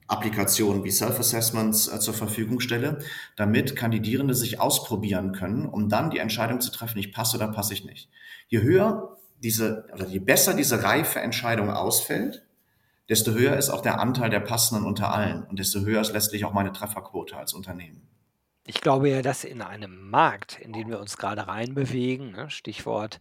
Applikationen 0.09 0.83
wie 0.83 0.91
Self-Assessments 0.91 1.87
äh, 1.89 2.01
zur 2.01 2.15
Verfügung 2.15 2.59
stelle, 2.59 2.99
damit 3.37 3.77
Kandidierende 3.77 4.35
sich 4.35 4.59
ausprobieren 4.59 5.33
können, 5.33 5.67
um 5.67 5.89
dann 5.89 6.11
die 6.11 6.19
Entscheidung 6.19 6.61
zu 6.61 6.73
treffen, 6.73 6.99
ich 6.99 7.13
passe 7.13 7.37
oder 7.37 7.49
passe 7.49 7.75
ich 7.75 7.85
nicht. 7.85 8.11
Je 8.49 8.61
höher 8.61 9.17
diese, 9.39 9.87
oder 9.95 10.07
je 10.07 10.19
besser 10.19 10.55
diese 10.55 10.83
reife 10.83 11.21
Entscheidung 11.21 11.71
ausfällt, 11.71 12.45
desto 13.09 13.33
höher 13.33 13.57
ist 13.57 13.71
auch 13.71 13.83
der 13.83 14.01
Anteil 14.01 14.31
der 14.31 14.41
Passenden 14.41 14.85
unter 14.85 15.15
allen 15.15 15.45
und 15.45 15.61
desto 15.61 15.81
höher 15.81 16.01
ist 16.01 16.13
letztlich 16.13 16.45
auch 16.45 16.53
meine 16.53 16.73
Trefferquote 16.73 17.37
als 17.37 17.55
Unternehmen. 17.55 18.03
Ich 18.71 18.81
glaube 18.81 19.11
ja, 19.11 19.21
dass 19.21 19.43
in 19.43 19.63
einem 19.63 20.11
Markt, 20.11 20.61
in 20.61 20.73
den 20.73 20.89
wir 20.89 21.01
uns 21.01 21.17
gerade 21.17 21.49
reinbewegen, 21.49 22.31
ne, 22.31 22.51
Stichwort 22.51 23.19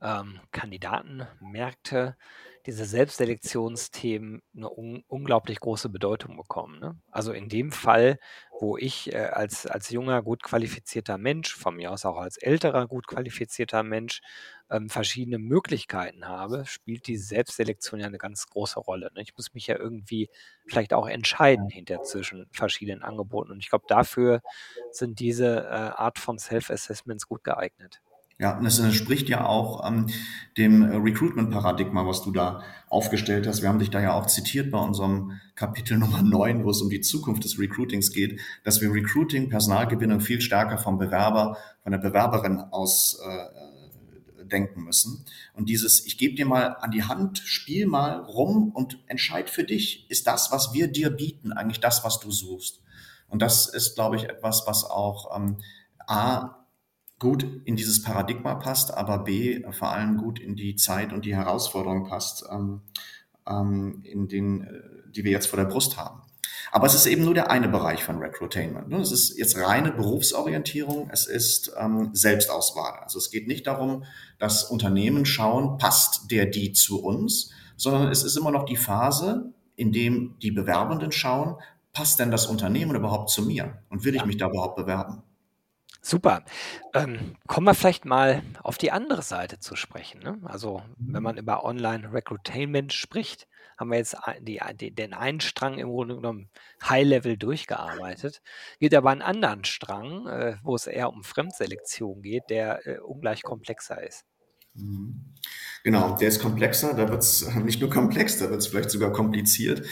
ähm, 0.00 0.40
Kandidatenmärkte, 0.52 2.16
diese 2.64 2.86
Selbstselektionsthemen 2.86 4.40
eine 4.56 4.70
un 4.70 5.04
unglaublich 5.06 5.60
große 5.60 5.90
Bedeutung 5.90 6.38
bekommen. 6.38 6.80
Ne? 6.80 6.98
Also 7.10 7.32
in 7.32 7.50
dem 7.50 7.72
Fall, 7.72 8.18
wo 8.58 8.78
ich 8.78 9.12
äh, 9.12 9.18
als, 9.18 9.66
als 9.66 9.90
junger, 9.90 10.22
gut 10.22 10.42
qualifizierter 10.42 11.18
Mensch, 11.18 11.54
von 11.54 11.76
mir 11.76 11.92
aus 11.92 12.06
auch 12.06 12.16
als 12.16 12.38
älterer, 12.38 12.86
gut 12.86 13.06
qualifizierter 13.06 13.82
Mensch, 13.82 14.22
ähm, 14.70 14.88
verschiedene 14.88 15.38
Möglichkeiten 15.38 16.26
habe, 16.26 16.64
spielt 16.66 17.06
die 17.06 17.16
Selbstselektion 17.16 18.00
ja 18.00 18.06
eine 18.06 18.18
ganz 18.18 18.46
große 18.46 18.80
Rolle. 18.80 19.10
Ne? 19.14 19.22
Ich 19.22 19.36
muss 19.36 19.54
mich 19.54 19.66
ja 19.66 19.78
irgendwie 19.78 20.28
vielleicht 20.66 20.92
auch 20.92 21.08
entscheiden 21.08 21.68
hinter 21.68 22.02
zwischen 22.02 22.46
verschiedenen 22.50 23.02
Angeboten. 23.02 23.52
Und 23.52 23.58
ich 23.58 23.70
glaube, 23.70 23.84
dafür 23.88 24.42
sind 24.90 25.20
diese 25.20 25.64
äh, 25.64 25.68
Art 25.68 26.18
von 26.18 26.38
Self-Assessments 26.38 27.28
gut 27.28 27.44
geeignet. 27.44 28.00
Ja, 28.38 28.58
und 28.58 28.64
das 28.64 28.78
entspricht 28.78 29.30
ja 29.30 29.46
auch 29.46 29.88
ähm, 29.88 30.08
dem 30.58 30.82
Recruitment-Paradigma, 30.82 32.06
was 32.06 32.22
du 32.22 32.32
da 32.32 32.60
aufgestellt 32.88 33.46
hast. 33.46 33.62
Wir 33.62 33.70
haben 33.70 33.78
dich 33.78 33.88
da 33.88 33.98
ja 34.00 34.12
auch 34.12 34.26
zitiert 34.26 34.70
bei 34.70 34.78
unserem 34.78 35.40
Kapitel 35.54 35.96
Nummer 35.98 36.22
9, 36.22 36.64
wo 36.64 36.70
es 36.70 36.82
um 36.82 36.90
die 36.90 37.00
Zukunft 37.00 37.44
des 37.44 37.58
Recruitings 37.58 38.12
geht, 38.12 38.40
dass 38.62 38.82
wir 38.82 38.92
Recruiting, 38.92 39.48
Personalgewinnung 39.48 40.20
viel 40.20 40.42
stärker 40.42 40.76
vom 40.76 40.98
Bewerber, 40.98 41.56
von 41.82 41.92
der 41.92 41.98
Bewerberin 41.98 42.58
aus 42.58 43.18
äh, 43.26 43.75
denken 44.48 44.84
müssen. 44.84 45.24
Und 45.54 45.68
dieses, 45.68 46.04
ich 46.06 46.18
gebe 46.18 46.34
dir 46.34 46.46
mal 46.46 46.76
an 46.80 46.90
die 46.90 47.04
Hand, 47.04 47.38
spiel 47.38 47.86
mal 47.86 48.20
rum 48.20 48.70
und 48.74 48.98
entscheid 49.06 49.50
für 49.50 49.64
dich, 49.64 50.10
ist 50.10 50.26
das, 50.26 50.52
was 50.52 50.72
wir 50.72 50.88
dir 50.88 51.10
bieten, 51.10 51.52
eigentlich 51.52 51.80
das, 51.80 52.04
was 52.04 52.20
du 52.20 52.30
suchst. 52.30 52.82
Und 53.28 53.42
das 53.42 53.66
ist, 53.66 53.94
glaube 53.94 54.16
ich, 54.16 54.24
etwas, 54.24 54.64
was 54.66 54.84
auch 54.84 55.36
ähm, 55.36 55.58
A, 56.06 56.66
gut 57.18 57.46
in 57.64 57.76
dieses 57.76 58.02
Paradigma 58.02 58.56
passt, 58.56 58.92
aber 58.92 59.18
B, 59.18 59.62
vor 59.72 59.90
allem 59.90 60.18
gut 60.18 60.38
in 60.38 60.54
die 60.54 60.76
Zeit 60.76 61.12
und 61.12 61.24
die 61.24 61.34
Herausforderung 61.34 62.06
passt, 62.06 62.44
ähm, 62.50 62.82
ähm, 63.48 64.02
in 64.04 64.28
den, 64.28 64.64
äh, 64.64 65.10
die 65.10 65.24
wir 65.24 65.30
jetzt 65.30 65.46
vor 65.46 65.58
der 65.58 65.66
Brust 65.66 65.96
haben. 65.96 66.25
Aber 66.76 66.88
es 66.88 66.94
ist 66.94 67.06
eben 67.06 67.24
nur 67.24 67.32
der 67.32 67.50
eine 67.50 67.68
Bereich 67.68 68.04
von 68.04 68.18
Recruitainment. 68.18 68.90
Ne? 68.90 68.98
Es 68.98 69.10
ist 69.10 69.38
jetzt 69.38 69.56
reine 69.56 69.92
Berufsorientierung, 69.92 71.08
es 71.10 71.26
ist 71.26 71.72
ähm, 71.80 72.10
Selbstauswahl. 72.12 72.98
Also 73.02 73.18
es 73.18 73.30
geht 73.30 73.48
nicht 73.48 73.66
darum, 73.66 74.04
dass 74.38 74.62
Unternehmen 74.62 75.24
schauen, 75.24 75.78
passt 75.78 76.30
der 76.30 76.44
die 76.44 76.72
zu 76.72 77.02
uns, 77.02 77.50
sondern 77.78 78.12
es 78.12 78.22
ist 78.22 78.36
immer 78.36 78.50
noch 78.50 78.66
die 78.66 78.76
Phase, 78.76 79.54
in 79.74 79.90
dem 79.90 80.34
die 80.42 80.50
Bewerbenden 80.50 81.12
schauen, 81.12 81.56
passt 81.94 82.20
denn 82.20 82.30
das 82.30 82.44
Unternehmen 82.44 82.94
überhaupt 82.94 83.30
zu 83.30 83.40
mir 83.40 83.78
und 83.88 84.04
will 84.04 84.14
ich 84.14 84.26
mich 84.26 84.36
da 84.36 84.50
überhaupt 84.50 84.76
bewerben? 84.76 85.22
Super. 86.06 86.44
Ähm, 86.94 87.34
kommen 87.48 87.66
wir 87.66 87.74
vielleicht 87.74 88.04
mal 88.04 88.44
auf 88.62 88.78
die 88.78 88.92
andere 88.92 89.22
Seite 89.22 89.58
zu 89.58 89.74
sprechen. 89.74 90.20
Ne? 90.22 90.38
Also, 90.44 90.80
wenn 90.98 91.20
man 91.20 91.36
über 91.36 91.64
Online-Recruitainment 91.64 92.92
spricht, 92.92 93.48
haben 93.76 93.90
wir 93.90 93.98
jetzt 93.98 94.16
die, 94.40 94.60
die, 94.78 94.94
den 94.94 95.14
einen 95.14 95.40
Strang 95.40 95.78
im 95.78 95.88
Grunde 95.88 96.14
genommen 96.14 96.48
High-Level 96.88 97.36
durchgearbeitet. 97.36 98.40
Gibt 98.78 98.94
aber 98.94 99.10
einen 99.10 99.20
anderen 99.20 99.64
Strang, 99.64 100.28
äh, 100.28 100.58
wo 100.62 100.76
es 100.76 100.86
eher 100.86 101.12
um 101.12 101.24
Fremdselektion 101.24 102.22
geht, 102.22 102.44
der 102.50 102.86
äh, 102.86 102.98
ungleich 103.00 103.42
komplexer 103.42 104.00
ist. 104.00 104.24
Mhm. 104.74 105.34
Genau, 105.82 106.16
der 106.16 106.28
ist 106.28 106.40
komplexer, 106.40 106.94
da 106.94 107.08
wird 107.08 107.24
es 107.24 107.52
nicht 107.56 107.80
nur 107.80 107.90
komplex, 107.90 108.38
da 108.38 108.48
wird 108.48 108.60
es 108.60 108.68
vielleicht 108.68 108.92
sogar 108.92 109.10
kompliziert. 109.12 109.84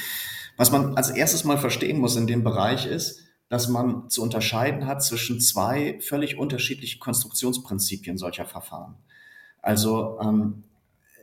Was 0.56 0.70
man 0.70 0.96
als 0.96 1.10
erstes 1.10 1.42
mal 1.42 1.58
verstehen 1.58 1.98
muss 1.98 2.14
in 2.14 2.28
dem 2.28 2.44
Bereich 2.44 2.86
ist, 2.86 3.23
dass 3.48 3.68
man 3.68 4.08
zu 4.08 4.22
unterscheiden 4.22 4.86
hat 4.86 5.02
zwischen 5.02 5.40
zwei 5.40 5.98
völlig 6.00 6.38
unterschiedlichen 6.38 7.00
Konstruktionsprinzipien 7.00 8.18
solcher 8.18 8.46
Verfahren. 8.46 8.96
Also 9.60 10.18
ähm, 10.20 10.64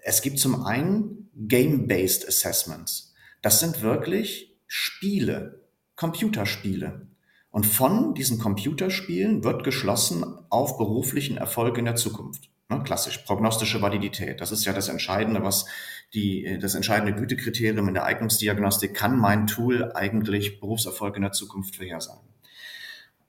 es 0.03 0.21
gibt 0.21 0.39
zum 0.39 0.65
einen 0.65 1.29
Game-Based 1.35 2.27
Assessments. 2.27 3.13
Das 3.41 3.59
sind 3.59 3.81
wirklich 3.81 4.55
Spiele, 4.67 5.61
Computerspiele. 5.95 7.07
Und 7.49 7.65
von 7.65 8.13
diesen 8.13 8.39
Computerspielen 8.39 9.43
wird 9.43 9.63
geschlossen 9.63 10.23
auf 10.49 10.77
beruflichen 10.77 11.37
Erfolg 11.37 11.77
in 11.77 11.85
der 11.85 11.95
Zukunft. 11.95 12.50
Ne, 12.71 12.83
klassisch, 12.83 13.17
prognostische 13.17 13.81
Validität. 13.81 14.39
Das 14.39 14.53
ist 14.53 14.63
ja 14.63 14.71
das 14.71 14.87
Entscheidende, 14.87 15.43
was 15.43 15.65
die, 16.13 16.57
das 16.61 16.73
entscheidende 16.73 17.13
Gütekriterium 17.13 17.89
in 17.89 17.93
der 17.93 18.05
Eignungsdiagnostik. 18.05 18.93
Kann 18.93 19.19
mein 19.19 19.45
Tool 19.45 19.91
eigentlich 19.93 20.61
Berufserfolg 20.61 21.17
in 21.17 21.23
der 21.23 21.33
Zukunft 21.33 21.75
vorhersagen? 21.75 22.29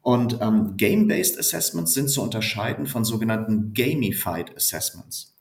Und 0.01 0.39
ähm, 0.41 0.77
Game-Based 0.77 1.41
Assessments 1.41 1.93
sind 1.93 2.09
zu 2.09 2.23
unterscheiden 2.23 2.87
von 2.87 3.05
sogenannten 3.05 3.75
Gamified 3.75 4.57
Assessments. 4.57 5.37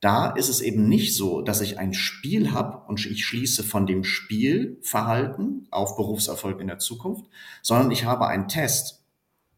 Da 0.00 0.30
ist 0.30 0.50
es 0.50 0.60
eben 0.60 0.86
nicht 0.86 1.16
so, 1.16 1.40
dass 1.40 1.62
ich 1.62 1.78
ein 1.78 1.94
Spiel 1.94 2.52
habe 2.52 2.86
und 2.88 3.04
ich 3.06 3.24
schließe 3.24 3.64
von 3.64 3.86
dem 3.86 4.04
Spielverhalten 4.04 5.66
auf 5.70 5.96
Berufserfolg 5.96 6.60
in 6.60 6.66
der 6.66 6.78
Zukunft, 6.78 7.24
sondern 7.62 7.90
ich 7.90 8.04
habe 8.04 8.26
einen 8.26 8.48
Test, 8.48 9.02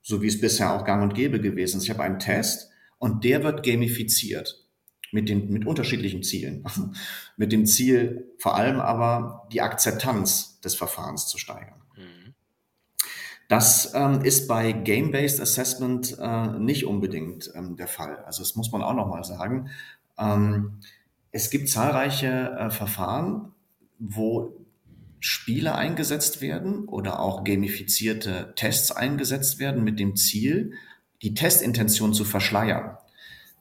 so 0.02 0.22
wie 0.22 0.28
es 0.28 0.40
bisher 0.40 0.72
auch 0.72 0.84
gang 0.84 1.02
und 1.02 1.14
gäbe 1.14 1.40
gewesen 1.40 1.78
ist. 1.78 1.84
Ich 1.84 1.90
habe 1.90 2.02
einen 2.02 2.20
Test, 2.20 2.71
und 3.02 3.24
der 3.24 3.42
wird 3.42 3.64
gamifiziert 3.66 4.64
mit, 5.10 5.28
den, 5.28 5.50
mit 5.50 5.66
unterschiedlichen 5.66 6.22
Zielen. 6.22 6.64
mit 7.36 7.50
dem 7.50 7.66
Ziel 7.66 8.32
vor 8.38 8.54
allem 8.54 8.78
aber 8.78 9.48
die 9.52 9.60
Akzeptanz 9.60 10.60
des 10.60 10.76
Verfahrens 10.76 11.26
zu 11.26 11.36
steigern. 11.36 11.82
Mhm. 11.96 12.34
Das 13.48 13.92
ähm, 13.96 14.20
ist 14.22 14.46
bei 14.46 14.70
Game-Based 14.70 15.40
Assessment 15.40 16.16
äh, 16.20 16.58
nicht 16.60 16.86
unbedingt 16.86 17.50
ähm, 17.56 17.74
der 17.74 17.88
Fall. 17.88 18.18
Also 18.18 18.44
das 18.44 18.54
muss 18.54 18.70
man 18.70 18.82
auch 18.82 18.94
nochmal 18.94 19.24
sagen. 19.24 19.70
Ähm, 20.16 20.78
es 21.32 21.50
gibt 21.50 21.70
zahlreiche 21.70 22.56
äh, 22.56 22.70
Verfahren, 22.70 23.50
wo 23.98 24.64
Spiele 25.18 25.74
eingesetzt 25.74 26.40
werden 26.40 26.86
oder 26.86 27.18
auch 27.18 27.42
gamifizierte 27.42 28.52
Tests 28.54 28.92
eingesetzt 28.92 29.58
werden 29.58 29.82
mit 29.82 29.98
dem 29.98 30.14
Ziel, 30.14 30.74
die 31.22 31.34
Testintention 31.34 32.14
zu 32.14 32.24
verschleiern. 32.24 32.98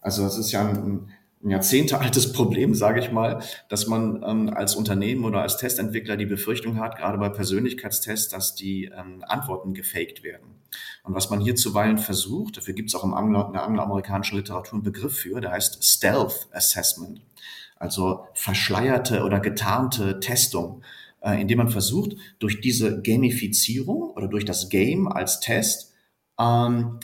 Also 0.01 0.23
das 0.23 0.37
ist 0.37 0.51
ja 0.51 0.67
ein, 0.67 1.11
Jahrzehnte 1.43 1.99
altes 1.99 2.33
Problem, 2.33 2.75
sage 2.75 2.99
ich 2.99 3.11
mal, 3.11 3.41
dass 3.67 3.87
man 3.87 4.23
ähm, 4.23 4.53
als 4.53 4.75
Unternehmen 4.75 5.25
oder 5.25 5.41
als 5.41 5.57
Testentwickler 5.57 6.15
die 6.15 6.27
Befürchtung 6.27 6.79
hat, 6.79 6.97
gerade 6.97 7.17
bei 7.17 7.29
Persönlichkeitstests, 7.29 8.29
dass 8.29 8.53
die 8.53 8.85
ähm, 8.85 9.23
Antworten 9.27 9.73
gefaked 9.73 10.23
werden. 10.23 10.61
Und 11.03 11.15
was 11.15 11.29
man 11.29 11.39
hier 11.41 11.55
zuweilen 11.55 11.97
versucht, 11.97 12.57
dafür 12.57 12.75
gibt 12.75 12.89
es 12.89 12.95
auch 12.95 13.03
im 13.03 13.13
Anglo 13.13 13.43
in 13.47 13.53
der 13.53 13.63
angloamerikanischen 13.63 14.37
Literatur 14.37 14.73
einen 14.73 14.83
Begriff 14.83 15.17
für, 15.17 15.41
der 15.41 15.51
heißt 15.51 15.83
Stealth 15.83 16.47
Assessment, 16.51 17.21
also 17.75 18.27
verschleierte 18.33 19.23
oder 19.23 19.39
getarnte 19.39 20.19
Testung, 20.19 20.83
äh, 21.21 21.41
indem 21.41 21.57
man 21.57 21.69
versucht, 21.69 22.15
durch 22.37 22.61
diese 22.61 23.01
Gamifizierung 23.01 24.11
oder 24.11 24.27
durch 24.27 24.45
das 24.45 24.69
Game 24.69 25.07
als 25.07 25.39
Test 25.39 25.93
ähm, 26.39 26.99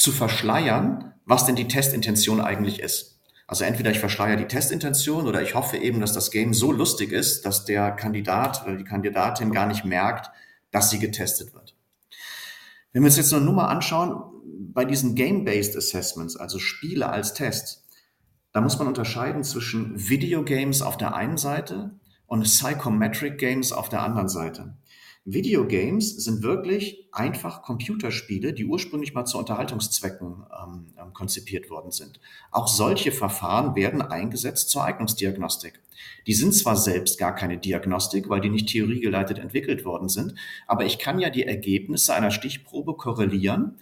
zu 0.00 0.12
verschleiern, 0.12 1.12
was 1.26 1.44
denn 1.44 1.56
die 1.56 1.68
Testintention 1.68 2.40
eigentlich 2.40 2.80
ist. 2.80 3.20
Also 3.46 3.64
entweder 3.64 3.90
ich 3.90 3.98
verschleiere 3.98 4.38
die 4.38 4.46
Testintention 4.46 5.26
oder 5.26 5.42
ich 5.42 5.54
hoffe 5.54 5.76
eben, 5.76 6.00
dass 6.00 6.14
das 6.14 6.30
Game 6.30 6.54
so 6.54 6.72
lustig 6.72 7.12
ist, 7.12 7.44
dass 7.44 7.66
der 7.66 7.90
Kandidat 7.90 8.64
oder 8.64 8.76
die 8.76 8.84
Kandidatin 8.84 9.52
gar 9.52 9.66
nicht 9.66 9.84
merkt, 9.84 10.30
dass 10.70 10.88
sie 10.88 11.00
getestet 11.00 11.52
wird. 11.52 11.76
Wenn 12.94 13.02
wir 13.02 13.08
uns 13.08 13.18
jetzt 13.18 13.30
nur 13.30 13.52
mal 13.52 13.66
anschauen, 13.66 14.22
bei 14.72 14.86
diesen 14.86 15.16
Game-Based 15.16 15.76
Assessments, 15.76 16.34
also 16.34 16.58
Spiele 16.58 17.10
als 17.10 17.34
Test, 17.34 17.84
da 18.52 18.62
muss 18.62 18.78
man 18.78 18.88
unterscheiden 18.88 19.44
zwischen 19.44 20.08
Videogames 20.08 20.80
auf 20.80 20.96
der 20.96 21.14
einen 21.14 21.36
Seite 21.36 21.90
und 22.26 22.44
Psychometric 22.44 23.36
Games 23.36 23.70
auf 23.70 23.90
der 23.90 24.02
anderen 24.02 24.30
Seite. 24.30 24.78
Videogames 25.24 26.16
sind 26.16 26.42
wirklich 26.42 27.06
einfach 27.12 27.62
Computerspiele, 27.62 28.54
die 28.54 28.64
ursprünglich 28.64 29.12
mal 29.12 29.26
zu 29.26 29.38
Unterhaltungszwecken 29.38 30.44
ähm, 30.50 30.86
ähm, 30.98 31.12
konzipiert 31.12 31.68
worden 31.68 31.90
sind. 31.90 32.20
Auch 32.50 32.68
solche 32.68 33.12
Verfahren 33.12 33.74
werden 33.74 34.00
eingesetzt 34.00 34.70
zur 34.70 34.84
Eignungsdiagnostik. 34.84 35.80
Die 36.26 36.32
sind 36.32 36.54
zwar 36.54 36.76
selbst 36.76 37.18
gar 37.18 37.34
keine 37.34 37.58
Diagnostik, 37.58 38.30
weil 38.30 38.40
die 38.40 38.48
nicht 38.48 38.70
theoriegeleitet 38.70 39.38
entwickelt 39.38 39.84
worden 39.84 40.08
sind, 40.08 40.34
aber 40.66 40.86
ich 40.86 40.98
kann 40.98 41.18
ja 41.18 41.28
die 41.28 41.44
Ergebnisse 41.44 42.14
einer 42.14 42.30
Stichprobe 42.30 42.94
korrelieren 42.94 43.78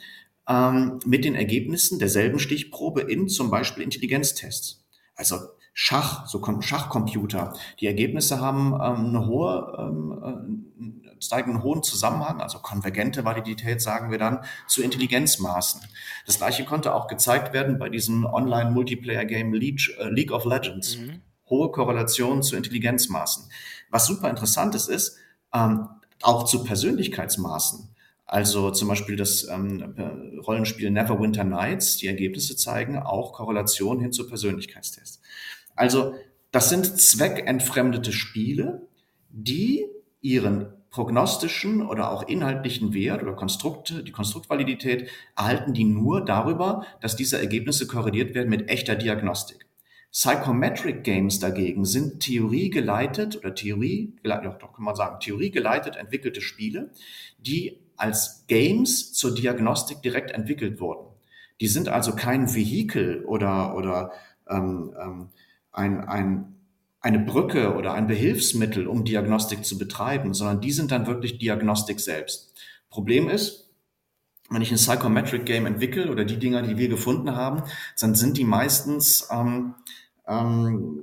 ähm, 0.49 0.99
mit 1.07 1.25
den 1.25 1.37
Ergebnissen 1.37 2.01
derselben 2.01 2.41
Stichprobe 2.41 3.03
in 3.03 3.29
zum 3.29 3.49
Beispiel 3.51 3.85
Intelligenztests. 3.85 4.85
Also 5.15 5.37
Schach, 5.81 6.27
so 6.27 6.43
Schachcomputer. 6.61 7.53
Die 7.79 7.87
Ergebnisse 7.87 8.41
haben 8.41 8.73
ähm, 8.73 9.15
eine 9.15 9.27
hohe, 9.29 9.77
ähm, 9.79 11.05
äh, 11.05 11.21
zeigen 11.21 11.53
einen 11.53 11.63
hohen 11.63 11.85
Zusammenhang, 11.85 12.41
also 12.41 12.59
konvergente 12.59 13.25
Validität 13.25 13.81
sagen 13.81 14.11
wir 14.11 14.19
dann, 14.19 14.41
zu 14.67 14.83
Intelligenzmaßen. 14.83 15.81
Das 16.27 16.39
gleiche 16.39 16.65
konnte 16.65 16.97
auch 16.97 17.07
gezeigt 17.07 17.53
werden 17.53 17.79
bei 17.79 17.91
diesem 17.91 18.27
Online-Multiplayer-Game 18.27 19.55
League, 19.55 19.97
äh, 20.01 20.09
League 20.09 20.33
of 20.33 20.47
Legends. 20.47 20.99
Mhm. 20.99 21.23
Hohe 21.49 21.71
Korrelation 21.71 22.43
zu 22.43 22.57
Intelligenzmaßen. 22.57 23.49
Was 23.89 24.05
super 24.07 24.29
interessant 24.31 24.75
ist, 24.75 24.89
ist, 24.89 25.17
ähm, 25.55 25.89
auch 26.23 26.43
zu 26.43 26.65
Persönlichkeitsmaßen. 26.65 27.95
Also 28.27 28.73
zum 28.73 28.89
Beispiel 28.89 29.15
das 29.15 29.47
ähm, 29.49 29.95
Rollenspiel 30.45 30.91
Neverwinter 30.91 31.45
Nights, 31.45 31.99
die 31.99 32.09
Ergebnisse 32.09 32.57
zeigen 32.57 32.99
auch 32.99 33.33
Korrelation 33.33 34.01
hin 34.01 34.13
zu 34.13 34.27
Persönlichkeitstests. 34.27 35.21
Also 35.79 36.15
das 36.51 36.69
sind 36.69 37.01
zweckentfremdete 37.01 38.13
Spiele, 38.13 38.89
die 39.31 39.87
ihren 40.21 40.73
prognostischen 40.91 41.87
oder 41.87 42.11
auch 42.11 42.27
inhaltlichen 42.27 42.95
Wert 42.95 43.23
oder 43.23 43.35
Konstrukte, 43.35 44.03
die 44.03 44.11
Konstruktvalidität 44.11 45.09
erhalten 45.37 45.75
die 45.75 45.85
nur 45.85 46.25
darüber, 46.25 46.85
dass 47.01 47.15
diese 47.15 47.39
Ergebnisse 47.39 47.87
korreliert 47.87 48.35
werden 48.35 48.49
mit 48.49 48.69
echter 48.69 48.97
Diagnostik. 48.97 49.67
Psychometric 50.11 51.05
Games 51.05 51.39
dagegen 51.39 51.85
sind 51.85 52.21
theoriegeleitet 52.21 53.37
oder 53.37 53.55
Theorie, 53.55 54.17
doch, 54.25 54.59
doch 54.59 54.73
kann 54.73 54.85
man 54.85 54.97
sagen, 54.97 55.21
theoriegeleitet 55.21 55.97
entwickelte 55.97 56.41
Spiele, 56.41 56.91
die 57.39 57.79
als 57.97 58.47
Games 58.49 59.13
zur 59.13 59.35
Diagnostik 59.35 60.01
direkt 60.03 60.31
entwickelt 60.31 60.81
wurden. 60.81 61.07
Die 61.61 61.69
sind 61.69 61.89
also 61.89 62.17
kein 62.17 62.55
Vehikel 62.55 63.25
oder, 63.27 63.77
oder 63.77 64.13
ähm, 64.49 64.95
ähm, 64.99 65.29
ein, 65.79 66.07
ein, 66.07 66.57
eine 67.01 67.21
Brücke 67.21 67.75
oder 67.75 67.95
ein 67.95 68.07
Behilfsmittel, 68.07 68.87
um 68.87 69.05
Diagnostik 69.05 69.65
zu 69.65 69.79
betreiben, 69.79 70.35
sondern 70.35 70.61
die 70.61 70.73
sind 70.73 70.91
dann 70.91 71.07
wirklich 71.07 71.39
Diagnostik 71.39 72.01
selbst. 72.01 72.55
Problem 72.91 73.29
ist, 73.29 73.71
wenn 74.51 74.63
ich 74.63 74.71
ein 74.71 74.77
Psychometric 74.77 75.47
Game 75.47 75.67
entwickle 75.67 76.11
oder 76.11 76.25
die 76.25 76.39
Dinger, 76.39 76.63
die 76.63 76.79
wir 76.79 76.89
gefunden 76.89 77.37
haben, 77.37 77.63
dann 78.01 78.15
sind 78.15 78.37
die 78.37 78.45
meistens 78.45 79.29
ähm, 79.31 79.75
ähm, 80.27 81.03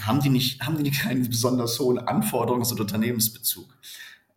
haben 0.00 0.20
die 0.20 0.30
nicht 0.30 0.62
haben 0.62 0.82
die 0.82 0.90
keinen 0.90 1.28
besonders 1.28 1.78
hohen 1.78 1.98
Anforderungs- 1.98 2.72
und 2.72 2.80
Unternehmensbezug. 2.80 3.66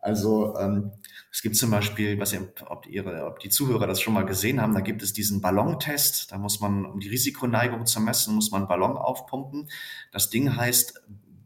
Also 0.03 0.57
ähm, 0.57 0.91
es 1.31 1.41
gibt 1.41 1.55
zum 1.55 1.71
Beispiel, 1.71 2.19
was 2.19 2.33
ihr, 2.33 2.51
ob, 2.67 2.85
ihre, 2.87 3.25
ob 3.25 3.39
die 3.39 3.47
Zuhörer 3.47 3.87
das 3.87 4.01
schon 4.01 4.13
mal 4.13 4.25
gesehen 4.25 4.61
haben, 4.61 4.73
da 4.73 4.81
gibt 4.81 5.01
es 5.01 5.13
diesen 5.13 5.39
Ballontest. 5.39 6.29
Da 6.29 6.37
muss 6.37 6.59
man, 6.59 6.85
um 6.85 6.99
die 6.99 7.07
Risikoneigung 7.07 7.85
zu 7.85 8.01
messen, 8.01 8.35
muss 8.35 8.51
man 8.51 8.63
einen 8.63 8.67
Ballon 8.67 8.97
aufpumpen. 8.97 9.69
Das 10.11 10.29
Ding 10.29 10.57
heißt 10.57 11.01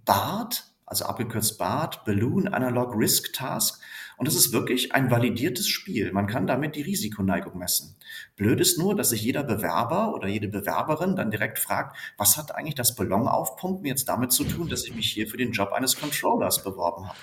BART, 0.05 0.65
also 0.87 1.05
abgekürzt 1.05 1.59
BART, 1.59 2.03
Balloon 2.03 2.47
Analog 2.47 2.95
Risk 2.97 3.31
Task. 3.33 3.79
Und 4.17 4.27
das 4.27 4.33
ist 4.33 4.51
wirklich 4.51 4.91
ein 4.95 5.11
validiertes 5.11 5.67
Spiel. 5.67 6.11
Man 6.11 6.25
kann 6.25 6.47
damit 6.47 6.75
die 6.75 6.81
Risikoneigung 6.81 7.59
messen. 7.59 7.95
Blöd 8.37 8.59
ist 8.59 8.79
nur, 8.79 8.95
dass 8.95 9.11
sich 9.11 9.21
jeder 9.21 9.43
Bewerber 9.43 10.15
oder 10.15 10.27
jede 10.27 10.47
Bewerberin 10.47 11.15
dann 11.15 11.29
direkt 11.29 11.59
fragt, 11.59 11.95
was 12.17 12.37
hat 12.37 12.55
eigentlich 12.55 12.73
das 12.73 12.95
Ballon 12.95 13.27
aufpumpen 13.27 13.85
jetzt 13.85 14.09
damit 14.09 14.31
zu 14.31 14.45
tun, 14.45 14.67
dass 14.67 14.85
ich 14.85 14.95
mich 14.95 15.11
hier 15.11 15.27
für 15.27 15.37
den 15.37 15.51
Job 15.51 15.73
eines 15.73 15.99
Controllers 15.99 16.63
beworben 16.63 17.07
habe? 17.07 17.17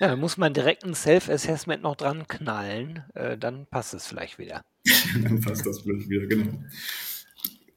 Ja, 0.00 0.16
muss 0.16 0.38
man 0.38 0.54
direkt 0.54 0.82
ein 0.84 0.94
Self-Assessment 0.94 1.82
noch 1.82 1.94
dran 1.94 2.26
knallen, 2.26 3.04
äh, 3.14 3.36
dann 3.36 3.66
passt 3.66 3.92
es 3.92 4.06
vielleicht 4.06 4.38
wieder. 4.38 4.64
dann 5.22 5.40
passt 5.42 5.66
das 5.66 5.80
vielleicht 5.80 6.08
wieder, 6.08 6.26
genau. 6.26 6.52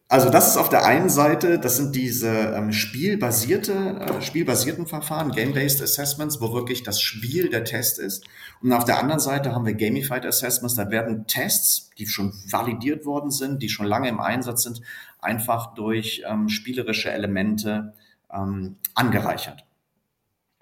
Also 0.08 0.30
das 0.30 0.50
ist 0.50 0.58
auf 0.58 0.70
der 0.70 0.86
einen 0.86 1.10
Seite, 1.10 1.60
das 1.60 1.78
sind 1.78 1.96
diese 1.96 2.30
ähm, 2.30 2.72
spielbasierte, 2.72 3.74
äh, 3.74 4.22
spielbasierten 4.22 4.88
Verfahren, 4.88 5.32
Game-Based 5.32 5.82
Assessments, 5.82 6.40
wo 6.40 6.54
wirklich 6.54 6.84
das 6.84 7.02
Spiel 7.02 7.50
der 7.50 7.66
Test 7.66 8.00
ist. 8.00 8.24
Und 8.62 8.72
auf 8.72 8.86
der 8.86 9.00
anderen 9.00 9.20
Seite 9.20 9.54
haben 9.54 9.66
wir 9.66 9.74
Gamified 9.74 10.26
Assessments, 10.26 10.76
da 10.76 10.92
werden 10.92 11.26
Tests, 11.28 11.90
die 11.98 12.08
schon 12.08 12.32
validiert 12.48 13.06
worden 13.06 13.32
sind, 13.32 13.62
die 13.62 13.70
schon 13.70 13.88
lange 13.88 14.08
im 14.08 14.22
Einsatz 14.22 14.64
sind, 14.64 14.82
einfach 15.20 15.74
durch 15.74 16.24
ähm, 16.30 16.48
spielerische 16.48 17.12
Elemente 17.12 17.94
ähm, 18.32 18.78
angereichert. 18.94 19.66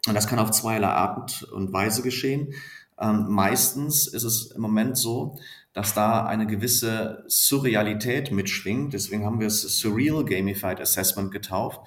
Und 0.07 0.15
das 0.15 0.27
kann 0.27 0.39
auf 0.39 0.51
zweierlei 0.51 0.87
Art 0.87 1.43
und 1.43 1.71
Weise 1.73 2.01
geschehen. 2.01 2.53
Ähm, 2.99 3.27
meistens 3.29 4.07
ist 4.07 4.23
es 4.23 4.51
im 4.51 4.61
Moment 4.61 4.97
so, 4.97 5.37
dass 5.73 5.93
da 5.93 6.25
eine 6.25 6.47
gewisse 6.47 7.23
Surrealität 7.27 8.31
mitschwingt. 8.31 8.93
Deswegen 8.93 9.25
haben 9.25 9.39
wir 9.39 9.47
es 9.47 9.61
Surreal 9.61 10.25
Gamified 10.25 10.81
Assessment 10.81 11.31
getauft. 11.31 11.81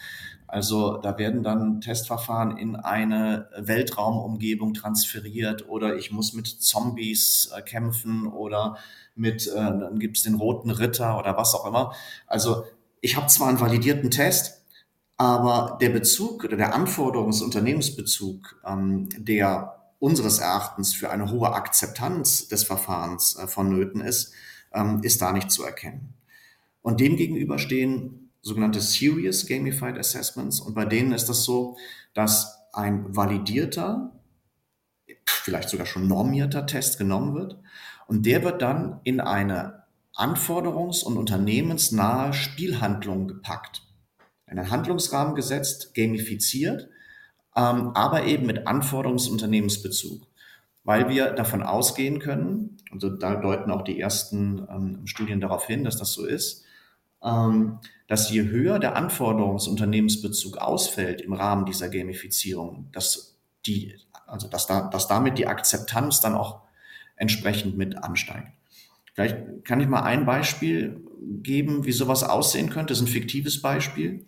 Also 0.46 0.98
da 0.98 1.18
werden 1.18 1.42
dann 1.42 1.80
Testverfahren 1.80 2.56
in 2.56 2.76
eine 2.76 3.48
Weltraumumgebung 3.58 4.72
transferiert 4.74 5.68
oder 5.68 5.96
ich 5.96 6.12
muss 6.12 6.32
mit 6.32 6.46
Zombies 6.46 7.50
äh, 7.56 7.60
kämpfen 7.60 8.28
oder 8.28 8.76
mit, 9.16 9.48
äh, 9.48 9.54
dann 9.54 9.98
gibt 9.98 10.16
es 10.16 10.22
den 10.22 10.34
roten 10.34 10.70
Ritter 10.70 11.18
oder 11.18 11.36
was 11.36 11.54
auch 11.54 11.66
immer. 11.66 11.92
Also 12.28 12.64
ich 13.00 13.16
habe 13.16 13.26
zwar 13.26 13.48
einen 13.48 13.60
validierten 13.60 14.10
Test, 14.10 14.63
aber 15.16 15.78
der 15.80 15.90
Bezug 15.90 16.44
oder 16.44 16.56
der 16.56 16.74
Anforderungs- 16.74 17.42
Unternehmensbezug, 17.42 18.60
ähm, 18.66 19.08
der 19.16 19.80
unseres 19.98 20.38
Erachtens 20.38 20.94
für 20.94 21.10
eine 21.10 21.30
hohe 21.30 21.52
Akzeptanz 21.52 22.48
des 22.48 22.64
Verfahrens 22.64 23.36
äh, 23.36 23.46
vonnöten 23.46 24.00
ist, 24.00 24.32
ähm, 24.72 25.00
ist 25.02 25.22
da 25.22 25.32
nicht 25.32 25.50
zu 25.50 25.64
erkennen. 25.64 26.14
Und 26.82 27.00
demgegenüber 27.00 27.58
stehen 27.58 28.30
sogenannte 28.42 28.80
Serious 28.80 29.46
Gamified 29.46 29.96
Assessments. 29.96 30.60
Und 30.60 30.74
bei 30.74 30.84
denen 30.84 31.12
ist 31.12 31.28
das 31.28 31.44
so, 31.44 31.78
dass 32.12 32.58
ein 32.72 33.16
validierter, 33.16 34.12
vielleicht 35.24 35.70
sogar 35.70 35.86
schon 35.86 36.08
normierter 36.08 36.66
Test 36.66 36.98
genommen 36.98 37.34
wird. 37.34 37.58
Und 38.06 38.26
der 38.26 38.42
wird 38.42 38.60
dann 38.60 39.00
in 39.04 39.20
eine 39.20 39.84
anforderungs- 40.14 41.04
und 41.04 41.16
unternehmensnahe 41.16 42.34
Spielhandlung 42.34 43.28
gepackt 43.28 43.84
einen 44.46 44.70
Handlungsrahmen 44.70 45.34
gesetzt, 45.34 45.94
gamifiziert, 45.94 46.88
ähm, 47.56 47.92
aber 47.94 48.24
eben 48.24 48.46
mit 48.46 48.66
Anforderungsunternehmensbezug. 48.66 50.26
Weil 50.82 51.08
wir 51.08 51.30
davon 51.30 51.62
ausgehen 51.62 52.18
können, 52.18 52.76
also 52.92 53.08
da 53.08 53.36
deuten 53.36 53.70
auch 53.70 53.82
die 53.82 53.98
ersten 53.98 54.66
ähm, 54.68 55.06
Studien 55.06 55.40
darauf 55.40 55.66
hin, 55.66 55.82
dass 55.82 55.96
das 55.96 56.12
so 56.12 56.26
ist, 56.26 56.64
ähm, 57.22 57.78
dass 58.06 58.30
je 58.30 58.42
höher 58.44 58.78
der 58.78 58.96
Anforderungsunternehmensbezug 58.96 60.58
ausfällt 60.58 61.22
im 61.22 61.32
Rahmen 61.32 61.64
dieser 61.64 61.88
Gamifizierung, 61.88 62.90
dass 62.92 63.38
die, 63.66 63.96
also 64.26 64.46
dass, 64.46 64.66
da, 64.66 64.88
dass 64.88 65.08
damit 65.08 65.38
die 65.38 65.46
Akzeptanz 65.46 66.20
dann 66.20 66.34
auch 66.34 66.60
entsprechend 67.16 67.78
mit 67.78 67.96
ansteigt. 67.96 68.52
Vielleicht 69.14 69.64
kann 69.64 69.80
ich 69.80 69.88
mal 69.88 70.02
ein 70.02 70.26
Beispiel 70.26 71.00
geben, 71.42 71.84
wie 71.84 71.92
sowas 71.92 72.22
aussehen 72.24 72.68
könnte. 72.68 72.92
Das 72.92 72.98
ist 72.98 73.04
ein 73.04 73.12
fiktives 73.12 73.62
Beispiel. 73.62 74.26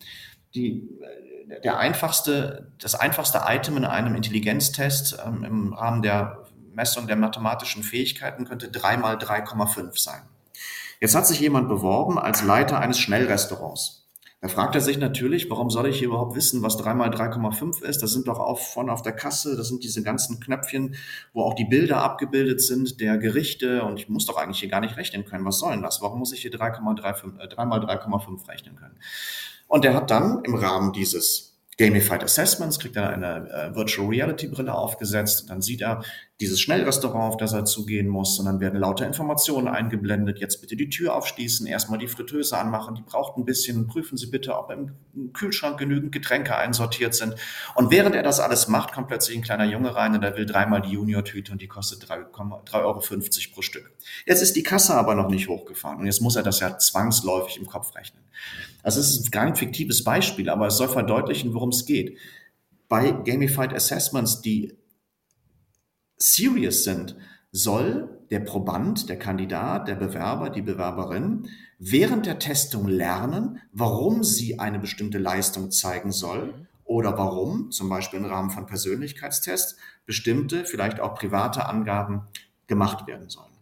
Die, 0.54 0.88
der 1.64 1.78
einfachste, 1.78 2.72
das 2.78 2.94
einfachste 2.94 3.42
Item 3.46 3.76
in 3.76 3.84
einem 3.84 4.14
Intelligenztest 4.14 5.18
ähm, 5.26 5.44
im 5.44 5.72
Rahmen 5.72 6.02
der 6.02 6.44
Messung 6.72 7.06
der 7.06 7.16
mathematischen 7.16 7.82
Fähigkeiten 7.82 8.44
könnte 8.44 8.70
3 8.70 8.98
mal 8.98 9.16
3,5 9.16 9.98
sein. 9.98 10.22
Jetzt 11.00 11.14
hat 11.14 11.26
sich 11.26 11.40
jemand 11.40 11.68
beworben 11.68 12.18
als 12.18 12.42
Leiter 12.42 12.78
eines 12.78 12.98
Schnellrestaurants. 12.98 14.05
Da 14.46 14.52
fragt 14.52 14.76
er 14.76 14.80
sich 14.80 14.96
natürlich, 14.96 15.50
warum 15.50 15.70
soll 15.70 15.88
ich 15.88 15.98
hier 15.98 16.06
überhaupt 16.06 16.36
wissen, 16.36 16.62
was 16.62 16.76
3 16.76 16.94
mal 16.94 17.10
3,5 17.10 17.82
ist? 17.82 18.00
Das 18.00 18.12
sind 18.12 18.28
doch 18.28 18.38
auch 18.38 18.60
von 18.60 18.88
auf 18.90 19.02
der 19.02 19.10
Kasse, 19.10 19.56
das 19.56 19.66
sind 19.66 19.82
diese 19.82 20.04
ganzen 20.04 20.38
Knöpfchen, 20.38 20.94
wo 21.32 21.42
auch 21.42 21.54
die 21.54 21.64
Bilder 21.64 22.00
abgebildet 22.00 22.60
sind, 22.60 23.00
der 23.00 23.18
Gerichte 23.18 23.82
und 23.82 23.98
ich 23.98 24.08
muss 24.08 24.24
doch 24.24 24.36
eigentlich 24.36 24.60
hier 24.60 24.68
gar 24.68 24.80
nicht 24.82 24.96
rechnen 24.96 25.24
können. 25.24 25.44
Was 25.44 25.58
soll 25.58 25.72
denn 25.72 25.82
das? 25.82 26.00
Warum 26.00 26.20
muss 26.20 26.32
ich 26.32 26.42
hier 26.42 26.52
3,35, 26.52 27.40
äh, 27.40 27.48
3 27.48 27.64
mal 27.64 27.80
3,5 27.80 28.48
rechnen 28.48 28.76
können? 28.76 28.94
Und 29.66 29.84
er 29.84 29.94
hat 29.94 30.12
dann 30.12 30.44
im 30.44 30.54
Rahmen 30.54 30.92
dieses 30.92 31.58
Gamified 31.76 32.22
Assessments, 32.22 32.78
kriegt 32.78 32.94
er 32.94 33.10
eine 33.10 33.50
äh, 33.50 33.74
Virtual 33.74 34.06
Reality 34.06 34.46
Brille 34.46 34.74
aufgesetzt. 34.74 35.42
Und 35.42 35.50
dann 35.50 35.60
sieht 35.60 35.82
er 35.82 36.04
dieses 36.40 36.60
Schnellrestaurant, 36.60 37.32
auf 37.32 37.36
das 37.38 37.54
er 37.54 37.64
zugehen 37.64 38.08
muss. 38.08 38.38
Und 38.38 38.44
dann 38.44 38.60
werden 38.60 38.78
lauter 38.78 39.06
Informationen 39.06 39.68
eingeblendet. 39.68 40.38
Jetzt 40.38 40.60
bitte 40.60 40.76
die 40.76 40.90
Tür 40.90 41.14
aufschließen, 41.14 41.66
erstmal 41.66 41.98
die 41.98 42.08
Fritteuse 42.08 42.58
anmachen. 42.58 42.94
Die 42.94 43.02
braucht 43.02 43.38
ein 43.38 43.46
bisschen. 43.46 43.86
Prüfen 43.86 44.18
Sie 44.18 44.26
bitte, 44.26 44.54
ob 44.54 44.70
im 44.70 45.32
Kühlschrank 45.32 45.78
genügend 45.78 46.12
Getränke 46.12 46.54
einsortiert 46.54 47.14
sind. 47.14 47.36
Und 47.74 47.90
während 47.90 48.14
er 48.14 48.22
das 48.22 48.38
alles 48.38 48.68
macht, 48.68 48.92
kommt 48.92 49.08
plötzlich 49.08 49.38
ein 49.38 49.42
kleiner 49.42 49.64
Junge 49.64 49.94
rein 49.94 50.14
und 50.14 50.20
der 50.20 50.36
will 50.36 50.44
dreimal 50.44 50.82
die 50.82 50.90
Junior-Tüte 50.90 51.52
und 51.52 51.62
die 51.62 51.68
kostet 51.68 52.04
3,50 52.04 52.74
Euro 52.74 53.00
pro 53.54 53.62
Stück. 53.62 53.90
Jetzt 54.26 54.42
ist 54.42 54.56
die 54.56 54.62
Kasse 54.62 54.94
aber 54.94 55.14
noch 55.14 55.30
nicht 55.30 55.48
hochgefahren. 55.48 56.00
Und 56.00 56.06
jetzt 56.06 56.20
muss 56.20 56.36
er 56.36 56.42
das 56.42 56.60
ja 56.60 56.76
zwangsläufig 56.76 57.56
im 57.56 57.66
Kopf 57.66 57.94
rechnen. 57.94 58.22
Also 58.82 59.00
es 59.00 59.10
ist 59.18 59.32
gar 59.32 59.44
ein 59.44 59.56
fiktives 59.56 60.04
Beispiel, 60.04 60.50
aber 60.50 60.66
es 60.66 60.76
soll 60.76 60.88
verdeutlichen, 60.88 61.54
worum 61.54 61.70
es 61.70 61.86
geht. 61.86 62.18
Bei 62.88 63.10
Gamified 63.10 63.72
Assessments, 63.72 64.42
die 64.42 64.74
serious 66.16 66.84
sind, 66.84 67.16
soll 67.52 68.08
der 68.30 68.40
Proband, 68.40 69.08
der 69.08 69.18
Kandidat, 69.18 69.88
der 69.88 69.94
Bewerber, 69.94 70.50
die 70.50 70.62
Bewerberin 70.62 71.48
während 71.78 72.26
der 72.26 72.38
Testung 72.38 72.88
lernen, 72.88 73.60
warum 73.72 74.24
sie 74.24 74.58
eine 74.58 74.78
bestimmte 74.78 75.18
Leistung 75.18 75.70
zeigen 75.70 76.12
soll 76.12 76.66
oder 76.84 77.18
warum, 77.18 77.70
zum 77.70 77.88
Beispiel 77.88 78.20
im 78.20 78.26
Rahmen 78.26 78.50
von 78.50 78.66
Persönlichkeitstests, 78.66 79.76
bestimmte, 80.06 80.64
vielleicht 80.64 81.00
auch 81.00 81.14
private 81.14 81.66
Angaben 81.66 82.22
gemacht 82.66 83.06
werden 83.06 83.28
sollen. 83.28 83.52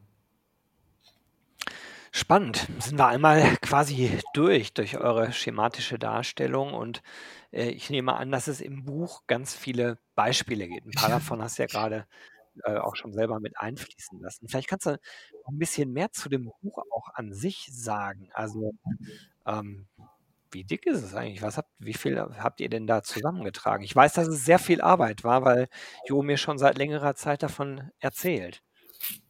Spannend. 2.13 2.69
Sind 2.79 2.97
wir 2.97 3.09
einmal 3.09 3.57
quasi 3.61 4.19
durch, 4.35 4.73
durch 4.73 4.99
eure 4.99 5.33
schematische 5.33 5.99
Darstellung 5.99 6.73
und 6.73 7.03
äh, 7.51 7.71
ich 7.71 7.91
nehme 7.91 8.15
an, 8.15 8.31
dass 8.31 8.47
es 8.47 8.61
im 8.61 8.85
Buch 8.85 9.23
ganz 9.27 9.55
viele 9.57 9.99
Beispiele 10.15 10.69
gibt. 10.69 10.87
Ein 10.87 10.93
paar 10.93 11.09
davon 11.09 11.43
hast 11.43 11.59
du 11.59 11.63
ja 11.63 11.67
gerade 11.67 12.07
äh, 12.63 12.77
auch 12.77 12.97
schon 12.97 13.13
selber 13.13 13.41
mit 13.41 13.59
einfließen 13.59 14.21
lassen. 14.21 14.49
Vielleicht 14.49 14.69
kannst 14.69 14.87
du 14.87 14.99
ein 15.47 15.59
bisschen 15.59 15.93
mehr 15.93 16.13
zu 16.13 16.29
dem 16.29 16.51
Buch 16.63 16.79
auch 16.93 17.09
an 17.15 17.33
sich 17.33 17.69
sagen. 17.71 18.29
Also, 18.33 18.73
ähm, 19.47 19.87
wie 20.51 20.65
dick 20.65 20.87
ist 20.87 21.03
es 21.03 21.15
eigentlich? 21.15 21.43
Was 21.43 21.57
habt, 21.59 21.71
wie 21.79 21.95
viel 21.95 22.19
habt 22.21 22.61
ihr 22.61 22.69
denn 22.69 22.87
da 22.87 23.03
zusammengetragen? 23.03 23.85
Ich 23.85 23.95
weiß, 23.95 24.15
dass 24.15 24.29
es 24.29 24.45
sehr 24.45 24.61
viel 24.61 24.81
Arbeit 24.81 25.25
war, 25.25 25.45
weil 25.45 25.69
Jo 26.09 26.23
mir 26.23 26.37
schon 26.37 26.59
seit 26.59 26.79
längerer 26.79 27.17
Zeit 27.17 27.43
davon 27.43 27.91
erzählt. 27.99 28.63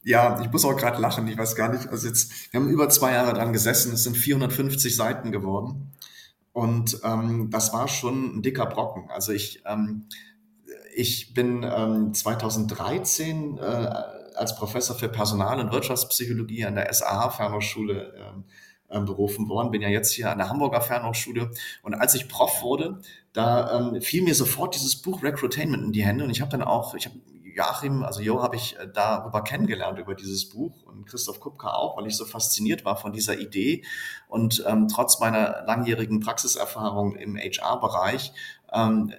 Ja, 0.03 0.39
ich 0.41 0.51
muss 0.51 0.63
auch 0.65 0.77
gerade 0.77 1.01
lachen. 1.01 1.27
Ich 1.27 1.37
weiß 1.37 1.55
gar 1.55 1.73
nicht. 1.73 1.87
Also 1.87 2.07
jetzt, 2.07 2.53
wir 2.53 2.59
haben 2.59 2.69
über 2.69 2.89
zwei 2.89 3.13
Jahre 3.13 3.33
dran 3.33 3.53
gesessen. 3.53 3.93
Es 3.93 4.03
sind 4.03 4.15
450 4.15 4.95
Seiten 4.95 5.31
geworden. 5.31 5.91
Und 6.53 7.01
ähm, 7.03 7.49
das 7.49 7.73
war 7.73 7.87
schon 7.87 8.37
ein 8.37 8.41
dicker 8.41 8.65
Brocken. 8.65 9.09
Also 9.09 9.33
ich, 9.33 9.63
ähm, 9.65 10.07
ich 10.95 11.33
bin 11.33 11.63
ähm, 11.63 12.13
2013 12.13 13.57
äh, 13.57 13.61
als 13.61 14.55
Professor 14.55 14.95
für 14.95 15.09
Personal- 15.09 15.59
und 15.59 15.73
Wirtschaftspsychologie 15.73 16.65
an 16.65 16.75
der 16.75 16.91
SAH 16.93 17.31
Fernhochschule 17.31 18.13
ähm, 18.17 18.43
ähm, 18.89 19.05
berufen 19.05 19.49
worden, 19.49 19.71
bin 19.71 19.81
ja 19.81 19.89
jetzt 19.89 20.13
hier 20.13 20.31
an 20.31 20.37
der 20.37 20.47
Hamburger 20.47 20.79
Fernhochschule. 20.79 21.51
Und 21.83 21.95
als 21.95 22.15
ich 22.15 22.29
Prof 22.29 22.61
wurde, 22.61 23.01
da 23.33 23.77
ähm, 23.77 24.01
fiel 24.01 24.23
mir 24.23 24.35
sofort 24.35 24.73
dieses 24.75 25.01
Buch 25.01 25.21
Recruitainment 25.21 25.83
in 25.83 25.91
die 25.91 26.05
Hände. 26.05 26.23
Und 26.23 26.29
ich 26.29 26.39
habe 26.39 26.51
dann 26.51 26.63
auch, 26.63 26.95
ich 26.95 27.05
habe 27.07 27.15
Joachim, 27.43 28.03
also 28.03 28.21
Jo 28.21 28.41
habe 28.41 28.55
ich 28.55 28.77
äh, 28.79 28.87
darüber 28.87 29.43
kennengelernt, 29.43 29.99
über 29.99 30.15
dieses 30.15 30.47
Buch. 30.49 30.83
Und 30.83 31.07
Christoph 31.07 31.41
Kupka 31.41 31.73
auch, 31.73 31.97
weil 31.97 32.07
ich 32.07 32.15
so 32.15 32.23
fasziniert 32.23 32.85
war 32.85 32.95
von 32.95 33.11
dieser 33.11 33.37
Idee. 33.37 33.83
Und 34.29 34.63
ähm, 34.65 34.87
trotz 34.87 35.19
meiner 35.19 35.65
langjährigen 35.65 36.21
Praxiserfahrung 36.21 37.15
im 37.15 37.35
HR-Bereich 37.35 38.31
ähm, 38.71 39.11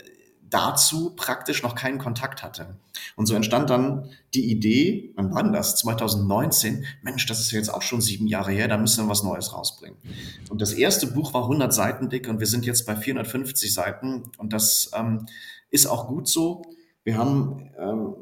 dazu 0.51 1.15
praktisch 1.17 1.63
noch 1.63 1.75
keinen 1.75 1.99
Kontakt 1.99 2.43
hatte. 2.43 2.77
Und 3.17 3.27
so 3.27 3.35
entstand 3.35 3.71
dann 3.71 4.11
die 4.35 4.51
Idee, 4.51 5.13
wann 5.17 5.35
war 5.35 5.43
das? 5.53 5.77
2019, 5.77 6.85
Mensch, 7.03 7.27
das 7.27 7.41
ist 7.41 7.51
ja 7.51 7.59
jetzt 7.59 7.73
auch 7.73 7.83
schon 7.83 8.01
sieben 8.01 8.27
Jahre 8.27 8.53
her, 8.53 8.69
da 8.69 8.77
müssen 8.77 9.05
wir 9.05 9.11
was 9.11 9.23
Neues 9.23 9.53
rausbringen. 9.53 9.99
Und 10.49 10.61
das 10.61 10.73
erste 10.73 11.07
Buch 11.09 11.35
war 11.35 11.43
100 11.43 11.73
Seiten 11.73 12.09
dick 12.09 12.29
und 12.29 12.41
wir 12.41 12.47
sind 12.47 12.67
jetzt 12.67 12.87
bei 12.87 12.97
450 12.97 13.73
Seiten 13.73 14.25
und 14.39 14.53
das 14.53 14.91
ähm, 14.95 15.27
ist 15.71 15.87
auch 15.87 16.07
gut 16.07 16.29
so. 16.29 16.63
Wir 17.05 17.17
haben 17.17 17.71
ähm, 17.79 18.15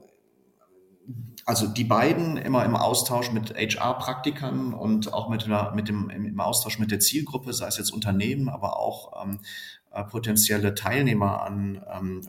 also 1.47 1.67
die 1.67 1.85
beiden 1.85 2.37
immer 2.37 2.65
im 2.65 2.75
Austausch 2.75 3.31
mit 3.31 3.55
HR-Praktikern 3.55 4.73
und 4.73 5.13
auch 5.13 5.29
mit, 5.29 5.47
mit 5.75 5.89
dem, 5.89 6.09
im 6.09 6.41
Austausch 6.41 6.79
mit 6.79 6.91
der 6.91 7.01
Zielgruppe, 7.01 7.53
sei 7.53 7.67
es 7.67 7.77
jetzt 7.77 7.91
Unternehmen, 7.91 8.49
aber 8.49 8.79
auch 8.79 9.25
ähm, 9.25 9.41
äh, 9.95 10.05
potenzielle 10.05 10.75
Teilnehmer 10.75 11.43
an, 11.43 11.85
ähm, 11.93 12.21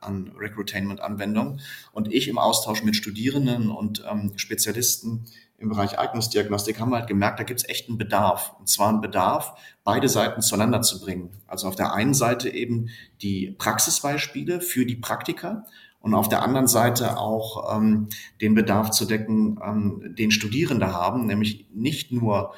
an 0.00 0.32
Recruitainment-Anwendungen 0.38 1.60
und 1.92 2.12
ich 2.12 2.28
im 2.28 2.38
Austausch 2.38 2.82
mit 2.82 2.96
Studierenden 2.96 3.70
und 3.70 4.04
ähm, 4.10 4.32
Spezialisten 4.36 5.24
im 5.58 5.70
Bereich 5.70 5.98
Eignungsdiagnostik 5.98 6.78
haben 6.78 6.90
wir 6.90 6.98
halt 6.98 7.08
gemerkt, 7.08 7.40
da 7.40 7.44
gibt 7.44 7.60
es 7.60 7.68
echt 7.68 7.88
einen 7.88 7.96
Bedarf. 7.96 8.54
Und 8.58 8.68
zwar 8.68 8.90
einen 8.90 9.00
Bedarf, 9.00 9.54
beide 9.84 10.08
Seiten 10.08 10.42
zueinander 10.42 10.82
zu 10.82 11.00
bringen. 11.00 11.30
Also 11.46 11.66
auf 11.66 11.76
der 11.76 11.94
einen 11.94 12.12
Seite 12.12 12.50
eben 12.50 12.90
die 13.22 13.54
Praxisbeispiele 13.56 14.60
für 14.60 14.84
die 14.84 14.96
Praktiker 14.96 15.64
und 16.00 16.14
auf 16.14 16.28
der 16.28 16.42
anderen 16.42 16.68
Seite 16.68 17.18
auch 17.18 17.76
ähm, 17.76 18.08
den 18.40 18.54
Bedarf 18.54 18.90
zu 18.90 19.06
decken, 19.06 19.58
ähm, 19.64 20.14
den 20.16 20.30
Studierende 20.30 20.92
haben, 20.92 21.26
nämlich 21.26 21.66
nicht 21.72 22.12
nur 22.12 22.52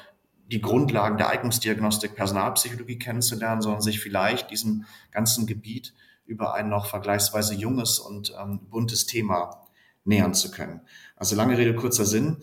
die 0.51 0.61
Grundlagen 0.61 1.17
der 1.17 1.29
Eignungsdiagnostik, 1.29 2.15
Personalpsychologie 2.15 2.97
kennenzulernen, 2.97 3.61
sondern 3.61 3.81
sich 3.81 3.99
vielleicht 3.99 4.49
diesem 4.51 4.85
ganzen 5.11 5.45
Gebiet 5.45 5.93
über 6.25 6.53
ein 6.53 6.69
noch 6.69 6.85
vergleichsweise 6.87 7.55
junges 7.55 7.99
und 7.99 8.33
ähm, 8.39 8.59
buntes 8.69 9.05
Thema 9.05 9.67
nähern 10.05 10.33
zu 10.33 10.51
können. 10.51 10.81
Also 11.15 11.35
lange 11.35 11.57
Rede, 11.57 11.75
kurzer 11.75 12.05
Sinn. 12.05 12.37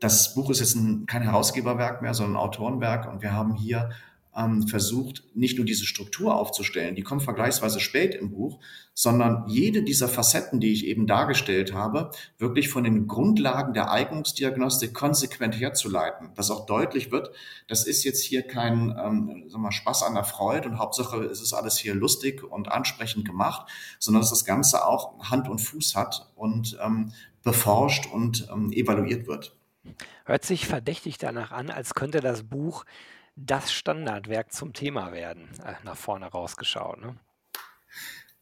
Das 0.00 0.34
Buch 0.34 0.50
ist 0.50 0.60
jetzt 0.60 0.74
ein, 0.74 1.06
kein 1.06 1.22
Herausgeberwerk 1.22 2.02
mehr, 2.02 2.14
sondern 2.14 2.36
ein 2.36 2.42
Autorenwerk 2.42 3.08
und 3.08 3.22
wir 3.22 3.32
haben 3.32 3.54
hier 3.54 3.90
ähm, 4.36 4.66
versucht, 4.66 5.24
nicht 5.34 5.56
nur 5.58 5.66
diese 5.66 5.84
Struktur 5.84 6.34
aufzustellen, 6.34 6.94
die 6.94 7.02
kommt 7.02 7.22
vergleichsweise 7.22 7.80
spät 7.80 8.14
im 8.14 8.30
Buch, 8.30 8.60
sondern 8.94 9.44
jede 9.48 9.82
dieser 9.82 10.08
Facetten, 10.08 10.60
die 10.60 10.72
ich 10.72 10.86
eben 10.86 11.06
dargestellt 11.06 11.72
habe, 11.72 12.10
wirklich 12.38 12.68
von 12.68 12.84
den 12.84 13.06
Grundlagen 13.06 13.74
der 13.74 13.90
Eignungsdiagnostik 13.90 14.94
konsequent 14.94 15.58
herzuleiten, 15.58 16.30
dass 16.34 16.50
auch 16.50 16.66
deutlich 16.66 17.10
wird, 17.10 17.30
das 17.68 17.86
ist 17.86 18.04
jetzt 18.04 18.22
hier 18.22 18.42
kein 18.42 18.94
ähm, 18.98 19.44
sagen 19.48 19.62
wir, 19.62 19.72
Spaß 19.72 20.02
an 20.02 20.14
der 20.14 20.24
Freude 20.24 20.68
und 20.68 20.78
Hauptsache 20.78 21.24
es 21.24 21.40
ist 21.40 21.52
alles 21.52 21.78
hier 21.78 21.94
lustig 21.94 22.42
und 22.42 22.70
ansprechend 22.70 23.26
gemacht, 23.26 23.70
sondern 23.98 24.22
dass 24.22 24.30
das 24.30 24.44
Ganze 24.44 24.86
auch 24.86 25.30
Hand 25.30 25.48
und 25.48 25.58
Fuß 25.58 25.94
hat 25.94 26.30
und 26.36 26.78
ähm, 26.82 27.12
beforscht 27.42 28.06
und 28.12 28.48
ähm, 28.52 28.72
evaluiert 28.72 29.26
wird. 29.26 29.56
Hört 30.24 30.44
sich 30.44 30.66
verdächtig 30.66 31.18
danach 31.18 31.50
an, 31.50 31.70
als 31.70 31.94
könnte 31.94 32.20
das 32.20 32.44
Buch 32.44 32.84
das 33.36 33.72
Standardwerk 33.72 34.52
zum 34.52 34.72
Thema 34.72 35.12
werden, 35.12 35.48
äh, 35.64 35.74
nach 35.84 35.96
vorne 35.96 36.26
rausgeschaut. 36.26 37.00
Ne? 37.00 37.16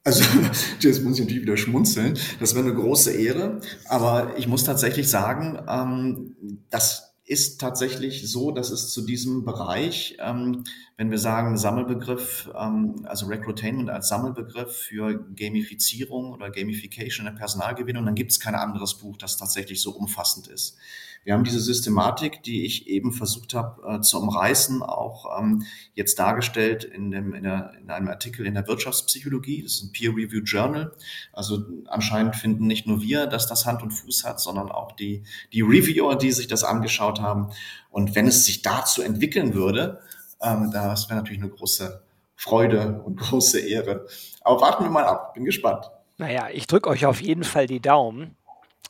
Also, 0.04 0.24
jetzt 0.80 1.02
muss 1.02 1.18
ich 1.18 1.24
natürlich 1.24 1.42
wieder 1.42 1.56
schmunzeln. 1.56 2.18
Das 2.38 2.54
wäre 2.54 2.64
eine 2.64 2.74
große 2.74 3.12
Ehre. 3.12 3.60
Aber 3.88 4.36
ich 4.36 4.46
muss 4.46 4.64
tatsächlich 4.64 5.08
sagen, 5.08 5.62
ähm, 5.68 6.36
das 6.70 7.10
ist 7.30 7.60
tatsächlich 7.60 8.28
so, 8.28 8.50
dass 8.50 8.70
es 8.70 8.90
zu 8.90 9.02
diesem 9.02 9.44
Bereich, 9.44 10.16
ähm, 10.18 10.64
wenn 10.96 11.12
wir 11.12 11.18
sagen 11.18 11.56
Sammelbegriff, 11.56 12.50
ähm, 12.58 13.06
also 13.06 13.26
Recruitainment 13.26 13.88
als 13.88 14.08
Sammelbegriff 14.08 14.74
für 14.74 15.26
Gamifizierung 15.36 16.32
oder 16.32 16.50
Gamification 16.50 17.26
der 17.26 17.32
Personalgewinnung, 17.32 18.04
dann 18.04 18.16
gibt 18.16 18.32
es 18.32 18.40
kein 18.40 18.56
anderes 18.56 18.94
Buch, 18.94 19.16
das 19.16 19.36
tatsächlich 19.36 19.80
so 19.80 19.92
umfassend 19.92 20.48
ist. 20.48 20.76
Wir 21.22 21.34
haben 21.34 21.44
diese 21.44 21.60
Systematik, 21.60 22.42
die 22.42 22.64
ich 22.64 22.86
eben 22.86 23.12
versucht 23.12 23.52
habe 23.52 23.82
äh, 23.86 24.00
zu 24.00 24.18
umreißen, 24.18 24.82
auch 24.82 25.38
ähm, 25.38 25.64
jetzt 25.94 26.18
dargestellt 26.18 26.84
in, 26.84 27.10
dem, 27.10 27.34
in, 27.34 27.44
der, 27.44 27.72
in 27.80 27.90
einem 27.90 28.08
Artikel 28.08 28.46
in 28.46 28.54
der 28.54 28.66
Wirtschaftspsychologie. 28.66 29.62
Das 29.62 29.74
ist 29.74 29.82
ein 29.82 29.92
Peer-Reviewed 29.92 30.48
Journal. 30.48 30.92
Also 31.32 31.62
anscheinend 31.88 32.36
finden 32.36 32.66
nicht 32.66 32.86
nur 32.86 33.02
wir, 33.02 33.26
dass 33.26 33.46
das 33.46 33.66
Hand 33.66 33.82
und 33.82 33.90
Fuß 33.90 34.24
hat, 34.24 34.40
sondern 34.40 34.70
auch 34.70 34.92
die, 34.92 35.22
die 35.52 35.60
Reviewer, 35.60 36.16
die 36.16 36.32
sich 36.32 36.46
das 36.46 36.64
angeschaut 36.64 37.20
haben. 37.20 37.50
Und 37.90 38.14
wenn 38.14 38.26
es 38.26 38.46
sich 38.46 38.62
dazu 38.62 39.02
entwickeln 39.02 39.52
würde, 39.52 40.00
ähm, 40.40 40.70
das 40.72 41.10
wäre 41.10 41.18
natürlich 41.18 41.42
eine 41.42 41.50
große 41.50 42.02
Freude 42.34 43.02
und 43.04 43.16
große 43.20 43.60
Ehre. 43.60 44.06
Aber 44.40 44.62
warten 44.62 44.84
wir 44.84 44.90
mal 44.90 45.04
ab, 45.04 45.34
bin 45.34 45.44
gespannt. 45.44 45.90
Naja, 46.16 46.48
ich 46.52 46.66
drücke 46.66 46.88
euch 46.88 47.04
auf 47.06 47.20
jeden 47.20 47.44
Fall 47.44 47.66
die 47.66 47.80
Daumen. 47.80 48.36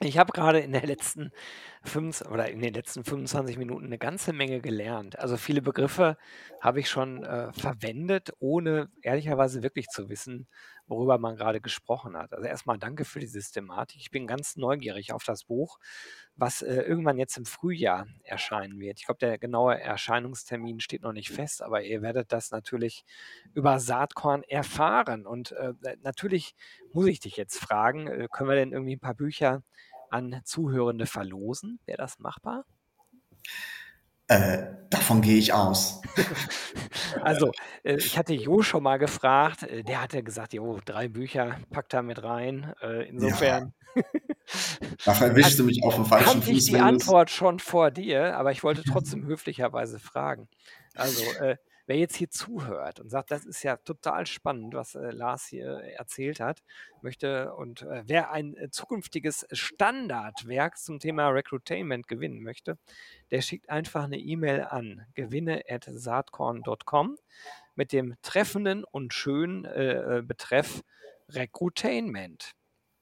Ich 0.00 0.16
habe 0.16 0.32
gerade 0.32 0.60
in 0.60 0.72
der 0.72 0.86
letzten 0.86 1.32
fünf 1.82 2.22
oder 2.22 2.50
in 2.50 2.60
den 2.60 2.74
letzten 2.74 3.04
25 3.04 3.56
Minuten 3.56 3.86
eine 3.86 3.98
ganze 3.98 4.32
Menge 4.32 4.60
gelernt. 4.60 5.18
Also 5.18 5.36
viele 5.36 5.62
Begriffe 5.62 6.16
habe 6.60 6.80
ich 6.80 6.90
schon 6.90 7.24
äh, 7.24 7.52
verwendet, 7.52 8.32
ohne 8.38 8.90
ehrlicherweise 9.02 9.62
wirklich 9.62 9.88
zu 9.88 10.08
wissen, 10.10 10.46
worüber 10.86 11.18
man 11.18 11.36
gerade 11.36 11.60
gesprochen 11.60 12.16
hat. 12.16 12.34
Also 12.34 12.46
erstmal 12.46 12.78
danke 12.78 13.04
für 13.04 13.20
die 13.20 13.26
Systematik. 13.26 14.00
Ich 14.00 14.10
bin 14.10 14.26
ganz 14.26 14.56
neugierig 14.56 15.12
auf 15.12 15.24
das 15.24 15.44
Buch, 15.44 15.78
was 16.36 16.62
äh, 16.62 16.82
irgendwann 16.82 17.16
jetzt 17.16 17.38
im 17.38 17.46
Frühjahr 17.46 18.06
erscheinen 18.24 18.78
wird. 18.78 18.98
Ich 18.98 19.06
glaube, 19.06 19.18
der 19.18 19.38
genaue 19.38 19.80
Erscheinungstermin 19.80 20.80
steht 20.80 21.02
noch 21.02 21.12
nicht 21.12 21.30
fest, 21.30 21.62
aber 21.62 21.82
ihr 21.82 22.02
werdet 22.02 22.32
das 22.32 22.50
natürlich 22.50 23.04
über 23.54 23.78
Saatkorn 23.78 24.42
erfahren. 24.42 25.26
Und 25.26 25.52
äh, 25.52 25.72
natürlich 26.02 26.54
muss 26.92 27.06
ich 27.06 27.20
dich 27.20 27.36
jetzt 27.36 27.58
fragen, 27.58 28.08
äh, 28.08 28.28
können 28.30 28.50
wir 28.50 28.56
denn 28.56 28.72
irgendwie 28.72 28.96
ein 28.96 29.00
paar 29.00 29.14
Bücher 29.14 29.62
an 30.10 30.40
Zuhörende 30.44 31.06
verlosen? 31.06 31.78
Wäre 31.86 31.98
das 31.98 32.18
machbar? 32.18 32.64
Äh, 34.30 34.74
davon 34.90 35.22
gehe 35.22 35.38
ich 35.38 35.52
aus. 35.52 36.00
also, 37.22 37.50
äh, 37.82 37.96
ich 37.96 38.16
hatte 38.16 38.32
Jo 38.32 38.62
schon 38.62 38.84
mal 38.84 38.98
gefragt. 38.98 39.64
Äh, 39.64 39.82
der 39.82 40.02
hatte 40.02 40.22
gesagt, 40.22 40.52
jo, 40.52 40.78
drei 40.84 41.08
Bücher, 41.08 41.56
packt 41.70 41.92
da 41.92 42.02
mit 42.02 42.22
rein. 42.22 42.72
Äh, 42.80 43.08
insofern. 43.08 43.72
Ja. 43.96 44.02
Da 45.04 45.20
erwischst 45.20 45.58
du 45.58 45.64
mich 45.64 45.82
auf 45.82 45.96
dem 45.96 46.04
falschen 46.04 46.42
Fuß. 46.42 46.48
Ich 46.48 46.66
die 46.66 46.78
Antwort 46.78 47.30
schon 47.30 47.58
vor 47.58 47.90
dir, 47.90 48.36
aber 48.36 48.52
ich 48.52 48.62
wollte 48.62 48.84
trotzdem 48.84 49.26
höflicherweise 49.26 49.98
fragen. 49.98 50.48
Also, 50.94 51.24
äh, 51.40 51.56
wer 51.90 51.98
jetzt 51.98 52.14
hier 52.14 52.30
zuhört 52.30 53.00
und 53.00 53.10
sagt, 53.10 53.32
das 53.32 53.44
ist 53.44 53.64
ja 53.64 53.76
total 53.76 54.24
spannend, 54.24 54.74
was 54.74 54.94
äh, 54.94 55.10
Lars 55.10 55.46
hier 55.46 55.82
erzählt 55.98 56.38
hat, 56.38 56.62
möchte 57.02 57.52
und 57.54 57.82
äh, 57.82 58.04
wer 58.06 58.30
ein 58.30 58.56
äh, 58.56 58.70
zukünftiges 58.70 59.44
Standardwerk 59.50 60.78
zum 60.78 61.00
Thema 61.00 61.30
Recruitainment 61.30 62.06
gewinnen 62.06 62.44
möchte, 62.44 62.78
der 63.32 63.42
schickt 63.42 63.70
einfach 63.70 64.04
eine 64.04 64.18
E-Mail 64.18 64.62
an 64.62 65.04
gewinne.saatkorn.com 65.14 67.18
mit 67.74 67.92
dem 67.92 68.14
treffenden 68.22 68.84
und 68.84 69.12
schönen 69.12 69.64
äh, 69.64 70.18
äh, 70.18 70.22
Betreff 70.22 70.84
Recruitainment. 71.28 72.52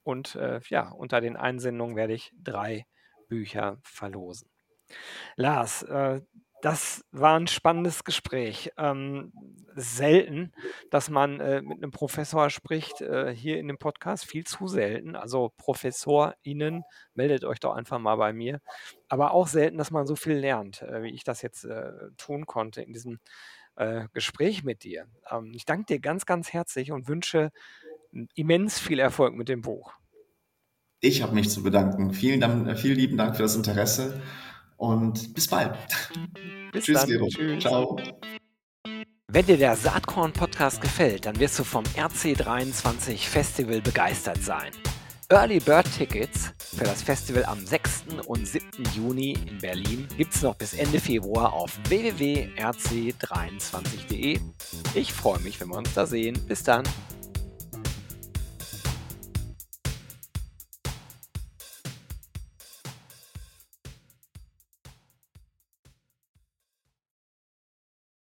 Und 0.01 0.33
äh, 0.33 0.61
ja, 0.69 0.89
unter 0.89 1.21
den 1.21 1.37
Einsendungen 1.37 1.95
werde 1.95 2.13
ich 2.13 2.33
drei 2.41 2.87
Bücher 3.27 3.77
verlosen. 3.83 4.49
Lars, 5.35 5.85
das 6.61 7.05
war 7.11 7.39
ein 7.39 7.47
spannendes 7.47 8.03
Gespräch. 8.03 8.71
Ähm, 8.77 9.31
selten, 9.75 10.51
dass 10.89 11.09
man 11.09 11.39
äh, 11.39 11.61
mit 11.61 11.77
einem 11.77 11.91
Professor 11.91 12.49
spricht, 12.49 13.01
äh, 13.01 13.33
hier 13.33 13.59
in 13.59 13.67
dem 13.67 13.77
Podcast, 13.77 14.25
viel 14.25 14.45
zu 14.45 14.67
selten. 14.67 15.15
Also 15.15 15.53
ProfessorInnen, 15.57 16.83
meldet 17.13 17.45
euch 17.45 17.59
doch 17.59 17.73
einfach 17.75 17.99
mal 17.99 18.15
bei 18.15 18.33
mir. 18.33 18.59
Aber 19.07 19.31
auch 19.31 19.47
selten, 19.47 19.77
dass 19.77 19.91
man 19.91 20.05
so 20.05 20.15
viel 20.15 20.33
lernt, 20.33 20.81
äh, 20.81 21.03
wie 21.03 21.13
ich 21.13 21.23
das 21.23 21.41
jetzt 21.41 21.65
äh, 21.65 21.91
tun 22.17 22.45
konnte 22.45 22.81
in 22.81 22.93
diesem 22.93 23.19
äh, 23.75 24.07
Gespräch 24.13 24.63
mit 24.63 24.83
dir. 24.83 25.07
Ähm, 25.31 25.51
ich 25.55 25.65
danke 25.65 25.85
dir 25.85 25.99
ganz, 25.99 26.25
ganz 26.25 26.51
herzlich 26.51 26.91
und 26.91 27.07
wünsche 27.07 27.51
immens 28.35 28.79
viel 28.79 28.99
Erfolg 28.99 29.35
mit 29.35 29.49
dem 29.49 29.61
Buch. 29.61 29.93
Ich 30.99 31.21
habe 31.21 31.33
mich 31.33 31.49
zu 31.49 31.63
bedanken. 31.63 32.11
Vielen, 32.11 32.41
äh, 32.41 32.75
vielen 32.75 32.97
lieben 32.97 33.17
Dank 33.17 33.37
für 33.37 33.43
das 33.43 33.55
Interesse 33.55 34.21
und 34.79 35.35
bis 35.35 35.47
bald. 35.47 35.77
Bis 36.71 36.85
Tschüss, 36.85 37.05
dann. 37.05 37.29
Tschüss. 37.29 37.61
Ciao. 37.61 37.97
Wenn 39.31 39.45
dir 39.45 39.57
der 39.57 39.75
Saatkorn-Podcast 39.75 40.81
gefällt, 40.81 41.27
dann 41.27 41.39
wirst 41.39 41.59
du 41.59 41.63
vom 41.63 41.83
RC23 41.83 43.27
Festival 43.27 43.81
begeistert 43.81 44.41
sein. 44.41 44.71
Early 45.31 45.59
Bird 45.59 45.85
Tickets 45.95 46.51
für 46.75 46.85
das 46.85 47.03
Festival 47.03 47.45
am 47.45 47.63
6. 47.63 48.05
und 48.25 48.47
7. 48.47 48.67
Juni 48.95 49.37
in 49.47 49.59
Berlin 49.59 50.07
gibt 50.17 50.33
es 50.33 50.41
noch 50.41 50.55
bis 50.55 50.73
Ende 50.73 50.99
Februar 50.99 51.53
auf 51.53 51.77
www.rc23.de. 51.87 54.39
Ich 54.95 55.13
freue 55.13 55.39
mich, 55.41 55.61
wenn 55.61 55.67
wir 55.67 55.77
uns 55.77 55.93
da 55.93 56.07
sehen. 56.07 56.35
Bis 56.47 56.63
dann. 56.63 56.81